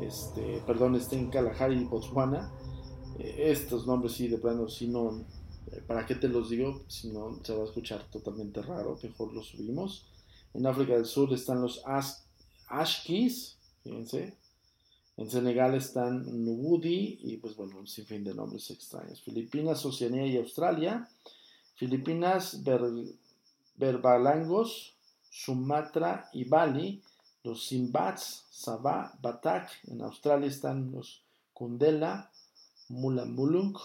Este, 0.01 0.61
perdón, 0.65 0.95
está 0.95 1.15
en 1.15 1.29
Kalahari 1.29 1.75
y 1.75 1.83
Botswana. 1.85 2.51
Eh, 3.19 3.51
estos 3.51 3.85
nombres 3.85 4.13
sí, 4.13 4.27
de 4.27 4.37
plano, 4.37 4.69
si 4.69 4.87
no, 4.87 5.23
eh, 5.71 5.81
¿para 5.85 6.05
qué 6.05 6.15
te 6.15 6.27
los 6.27 6.49
digo? 6.49 6.83
Si 6.87 7.09
no, 7.09 7.39
se 7.43 7.53
va 7.55 7.63
a 7.63 7.65
escuchar 7.65 8.03
totalmente 8.11 8.61
raro, 8.61 8.97
mejor 9.03 9.33
los 9.33 9.47
subimos. 9.47 10.07
En 10.53 10.65
África 10.65 10.93
del 10.93 11.05
Sur 11.05 11.33
están 11.33 11.61
los 11.61 11.81
As 11.85 12.25
Ashkis, 12.67 13.57
fíjense. 13.83 14.37
En 15.15 15.30
Senegal 15.30 15.76
están 15.76 16.23
Nubudi 16.43 17.19
y 17.21 17.38
pues 17.38 17.56
bueno, 17.56 17.78
un 17.80 17.88
sinfín 17.88 18.23
de 18.23 18.34
nombres 18.34 18.71
extraños. 18.71 19.21
Filipinas, 19.21 19.86
Oceanía 19.86 20.26
y 20.26 20.38
Australia. 20.38 21.08
Filipinas, 21.76 22.63
Ber 22.63 22.82
Berbalangos, 23.76 24.95
Sumatra 25.30 26.30
y 26.34 26.45
Bali. 26.45 27.04
Los 27.43 27.67
Simbats, 27.67 28.45
Sabah, 28.49 29.13
Batak. 29.21 29.69
En 29.88 30.02
Australia 30.02 30.47
están 30.47 30.91
los 30.91 31.21
Kundela, 31.54 32.32
Mulambulunk. 32.89 33.78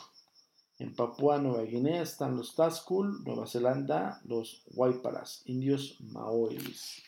En 0.79 0.95
Papúa 0.95 1.39
Nueva 1.39 1.65
Guinea 1.65 2.03
están 2.03 2.37
los 2.37 2.55
Tazkul, 2.55 3.25
Nueva 3.25 3.49
Zelanda, 3.49 4.21
los 4.25 4.63
Waiparas, 4.75 5.43
indios 5.47 6.01
maoris. 6.01 7.03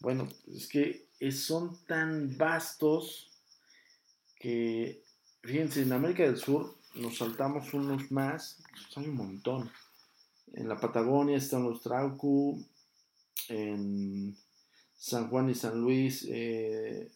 Bueno, 0.00 0.28
es 0.52 0.66
que 0.68 1.06
son 1.30 1.78
tan 1.86 2.36
vastos 2.36 3.30
que, 4.38 5.02
fíjense, 5.42 5.82
en 5.82 5.92
América 5.92 6.24
del 6.24 6.36
Sur 6.36 6.76
nos 6.94 7.18
saltamos 7.18 7.72
unos 7.74 8.10
más, 8.10 8.62
hay 8.96 9.08
un 9.08 9.16
montón. 9.16 9.70
En 10.52 10.68
la 10.68 10.78
Patagonia 10.78 11.36
están 11.36 11.64
los 11.64 11.82
Traucu, 11.82 12.64
en 13.48 14.36
San 14.96 15.28
Juan 15.28 15.50
y 15.50 15.54
San 15.54 15.80
Luis, 15.80 16.26
eh, 16.28 17.10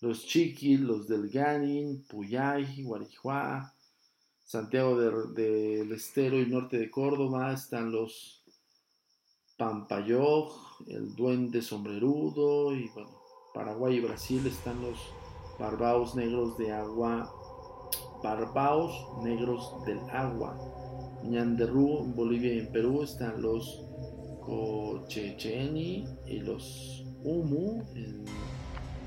los 0.00 0.26
Chiquis, 0.26 0.80
los 0.80 1.08
del 1.08 1.28
Ganin, 1.28 2.04
Puyay, 2.04 2.82
Guarijuá, 2.82 3.74
Santiago 4.44 4.98
del 4.98 5.34
de, 5.34 5.84
de 5.84 5.94
Estero 5.94 6.40
y 6.40 6.46
norte 6.46 6.78
de 6.78 6.90
Córdoba, 6.90 7.52
están 7.52 7.92
los 7.92 8.42
Pampayog, 9.56 10.54
el 10.86 11.14
Duende 11.14 11.60
Sombrerudo, 11.62 12.74
y 12.74 12.88
bueno, 12.88 13.17
Paraguay 13.58 13.96
y 13.96 14.00
Brasil 14.00 14.46
están 14.46 14.80
los 14.80 14.96
Barbaos 15.58 16.14
Negros 16.14 16.56
de 16.58 16.72
Agua, 16.72 17.28
Barbaos 18.22 18.94
Negros 19.24 19.74
del 19.84 19.98
Agua, 20.12 20.56
Ñanderú, 21.24 22.04
Bolivia 22.14 22.54
y 22.54 22.60
en 22.60 22.70
Perú 22.70 23.02
están 23.02 23.42
los 23.42 23.84
Cochecheni 24.42 26.06
y 26.26 26.38
los 26.38 27.04
Umu, 27.24 27.82
en 27.96 28.24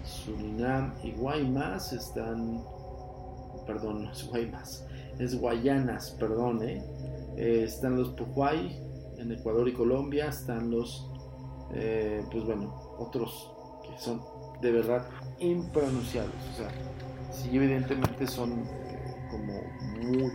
Surinam 0.04 0.96
y 1.02 1.14
Guaymas 1.14 1.94
están, 1.94 2.62
perdón, 3.66 4.04
no 4.04 4.12
es 4.12 4.28
Guaymas, 4.28 4.86
es 5.18 5.40
Guayanas, 5.40 6.18
perdón, 6.20 6.62
¿eh? 6.64 6.84
Eh, 7.38 7.64
están 7.64 7.96
los 7.96 8.10
Pujuay 8.10 8.78
en 9.18 9.32
Ecuador 9.32 9.70
y 9.70 9.74
Colombia, 9.74 10.28
están 10.28 10.70
los, 10.70 11.10
eh, 11.74 12.22
pues 12.30 12.44
bueno, 12.44 12.98
otros 13.00 13.50
que 13.82 13.98
son 13.98 14.22
de 14.62 14.72
verdad 14.72 15.08
impronunciables, 15.40 16.36
o 16.54 16.58
sea, 16.58 16.70
sí 17.32 17.50
evidentemente 17.54 18.28
son 18.28 18.64
como 19.30 19.62
muy, 20.02 20.32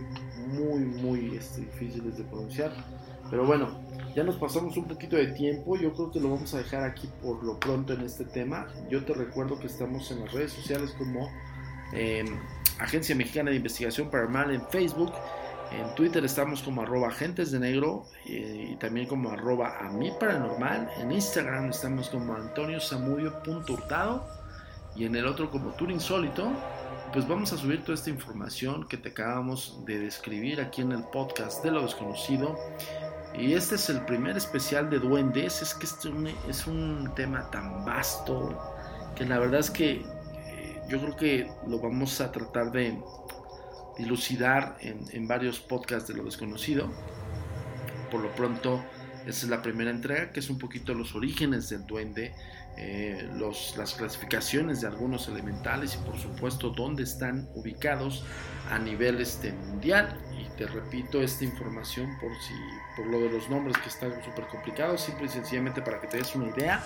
muy, 0.47 0.79
muy 0.79 1.35
este, 1.37 1.61
difíciles 1.61 2.17
de 2.17 2.23
pronunciar, 2.23 2.71
pero 3.29 3.45
bueno, 3.45 3.79
ya 4.15 4.23
nos 4.23 4.37
pasamos 4.37 4.75
un 4.77 4.85
poquito 4.85 5.15
de 5.15 5.27
tiempo, 5.27 5.77
yo 5.77 5.93
creo 5.93 6.11
que 6.11 6.19
lo 6.19 6.31
vamos 6.31 6.53
a 6.53 6.59
dejar 6.59 6.83
aquí 6.83 7.09
por 7.21 7.43
lo 7.43 7.59
pronto 7.59 7.93
en 7.93 8.01
este 8.01 8.25
tema. 8.25 8.67
Yo 8.89 9.03
te 9.05 9.13
recuerdo 9.13 9.59
que 9.59 9.67
estamos 9.67 10.09
en 10.11 10.21
las 10.21 10.33
redes 10.33 10.53
sociales 10.53 10.95
como 10.97 11.29
eh, 11.93 12.25
Agencia 12.79 13.15
Mexicana 13.15 13.51
de 13.51 13.57
Investigación 13.57 14.09
Paranormal 14.09 14.55
en 14.55 14.61
Facebook, 14.69 15.11
en 15.71 15.95
Twitter 15.95 16.23
estamos 16.23 16.61
como 16.61 16.81
arroba 16.81 17.09
agentes 17.09 17.51
de 17.51 17.59
negro 17.59 18.05
eh, 18.25 18.69
y 18.71 18.75
también 18.75 19.07
como 19.07 19.29
arroba 19.29 19.77
a 19.79 19.89
mí 19.89 20.11
paranormal, 20.19 20.89
en 20.99 21.11
Instagram 21.11 21.69
estamos 21.69 22.09
como 22.09 22.35
Antonio 22.35 22.79
Samudio.hurtado 22.79 24.25
y 24.95 25.05
en 25.05 25.15
el 25.15 25.25
otro 25.27 25.49
como 25.51 25.71
Tour 25.71 25.91
Insólito. 25.91 26.51
Pues 27.13 27.27
vamos 27.27 27.53
a 27.53 27.57
subir 27.57 27.83
toda 27.83 27.93
esta 27.93 28.09
información 28.09 28.87
que 28.87 28.97
te 28.97 29.09
acabamos 29.09 29.81
de 29.85 29.99
describir 29.99 30.59
aquí 30.59 30.81
en 30.81 30.91
el 30.91 31.03
podcast 31.03 31.63
de 31.63 31.71
lo 31.71 31.83
desconocido. 31.83 32.57
Y 33.37 33.53
este 33.53 33.75
es 33.75 33.89
el 33.89 34.03
primer 34.05 34.35
especial 34.35 34.89
de 34.89 34.99
duendes. 34.99 35.61
Es 35.61 35.73
que 35.73 35.85
este 35.85 36.09
es 36.49 36.67
un 36.67 37.11
tema 37.15 37.49
tan 37.51 37.85
vasto 37.85 38.57
que 39.15 39.25
la 39.25 39.39
verdad 39.39 39.59
es 39.59 39.69
que 39.69 40.01
eh, 40.01 40.81
yo 40.89 40.99
creo 40.99 41.15
que 41.15 41.51
lo 41.67 41.79
vamos 41.79 42.19
a 42.19 42.31
tratar 42.31 42.71
de 42.71 42.99
dilucidar 43.97 44.77
en, 44.81 44.99
en, 45.11 45.27
varios 45.27 45.59
podcasts 45.59 46.07
de 46.07 46.15
lo 46.15 46.23
desconocido. 46.23 46.91
Por 48.11 48.21
lo 48.21 48.33
pronto, 48.35 48.83
esta 49.25 49.45
es 49.45 49.49
la 49.49 49.61
primera 49.61 49.91
entrega, 49.91 50.31
que 50.31 50.39
es 50.39 50.49
un 50.49 50.57
poquito 50.57 50.93
los 50.93 51.15
orígenes 51.15 51.69
del 51.69 51.85
duende, 51.85 52.33
eh, 52.79 53.27
los, 53.35 53.75
las 53.75 53.95
clasificaciones 53.95 54.81
de 54.81 54.87
algunos 54.87 55.27
elementales 55.27 55.95
y 55.95 56.05
por 56.05 56.15
supuesto 56.19 56.69
dónde 56.69 57.01
están 57.01 57.49
ubicados 57.55 58.23
a 58.69 58.77
nivel 58.77 59.19
este, 59.19 59.51
mundial 59.51 60.15
y 60.39 60.47
te 60.57 60.67
repito 60.67 61.19
esta 61.19 61.43
información 61.43 62.07
por 62.21 62.29
si 62.39 62.53
por 62.95 63.07
lo 63.07 63.19
de 63.19 63.31
los 63.31 63.49
nombres 63.49 63.75
que 63.79 63.89
está 63.89 64.07
súper 64.23 64.45
complicado, 64.45 64.95
simple 64.95 65.25
y 65.25 65.29
sencillamente 65.29 65.81
para 65.81 65.99
que 65.99 66.05
te 66.05 66.17
des 66.17 66.35
una 66.35 66.49
idea. 66.55 66.83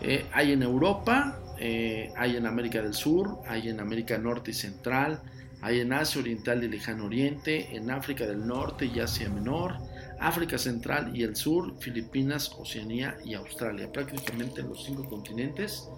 Eh, 0.00 0.26
hay 0.32 0.52
en 0.52 0.62
Europa, 0.62 1.40
eh, 1.58 2.12
hay 2.16 2.36
en 2.36 2.46
América 2.46 2.80
del 2.80 2.94
Sur, 2.94 3.40
hay 3.48 3.68
en 3.68 3.80
América 3.80 4.16
Norte 4.16 4.52
y 4.52 4.54
Central, 4.54 5.20
hay 5.62 5.80
en 5.80 5.92
Asia 5.92 6.20
Oriental 6.20 6.64
y 6.64 6.68
Lejano 6.68 7.06
Oriente, 7.06 7.74
en 7.76 7.90
África 7.90 8.26
del 8.26 8.46
Norte 8.46 8.86
y 8.86 8.98
Asia 9.00 9.28
Menor, 9.28 9.76
África 10.18 10.58
Central 10.58 11.14
y 11.14 11.22
el 11.22 11.36
Sur, 11.36 11.78
Filipinas, 11.80 12.50
Oceanía 12.58 13.16
y 13.24 13.34
Australia, 13.34 13.90
prácticamente 13.92 14.62
en 14.62 14.68
los 14.68 14.84
cinco 14.84 15.04
continentes. 15.08 15.88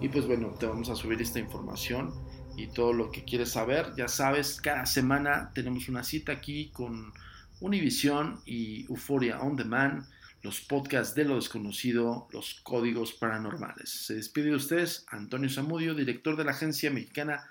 Y 0.00 0.08
pues 0.08 0.26
bueno, 0.26 0.54
te 0.58 0.66
vamos 0.66 0.90
a 0.90 0.96
subir 0.96 1.20
esta 1.22 1.38
información 1.38 2.12
y 2.56 2.66
todo 2.68 2.92
lo 2.92 3.10
que 3.10 3.24
quieres 3.24 3.50
saber. 3.50 3.92
Ya 3.96 4.08
sabes, 4.08 4.60
cada 4.60 4.84
semana 4.84 5.50
tenemos 5.54 5.88
una 5.88 6.02
cita 6.02 6.32
aquí 6.32 6.70
con 6.70 7.12
Univision 7.60 8.40
y 8.44 8.84
Euphoria 8.86 9.40
On 9.40 9.56
Demand, 9.56 10.04
los 10.42 10.60
podcasts 10.60 11.14
de 11.14 11.24
lo 11.24 11.36
desconocido, 11.36 12.28
los 12.32 12.60
códigos 12.62 13.14
paranormales. 13.14 13.88
Se 13.88 14.14
despide 14.14 14.50
de 14.50 14.56
ustedes 14.56 15.06
Antonio 15.08 15.48
Zamudio, 15.48 15.94
director 15.94 16.36
de 16.36 16.44
la 16.44 16.52
Agencia 16.52 16.90
Mexicana 16.90 17.50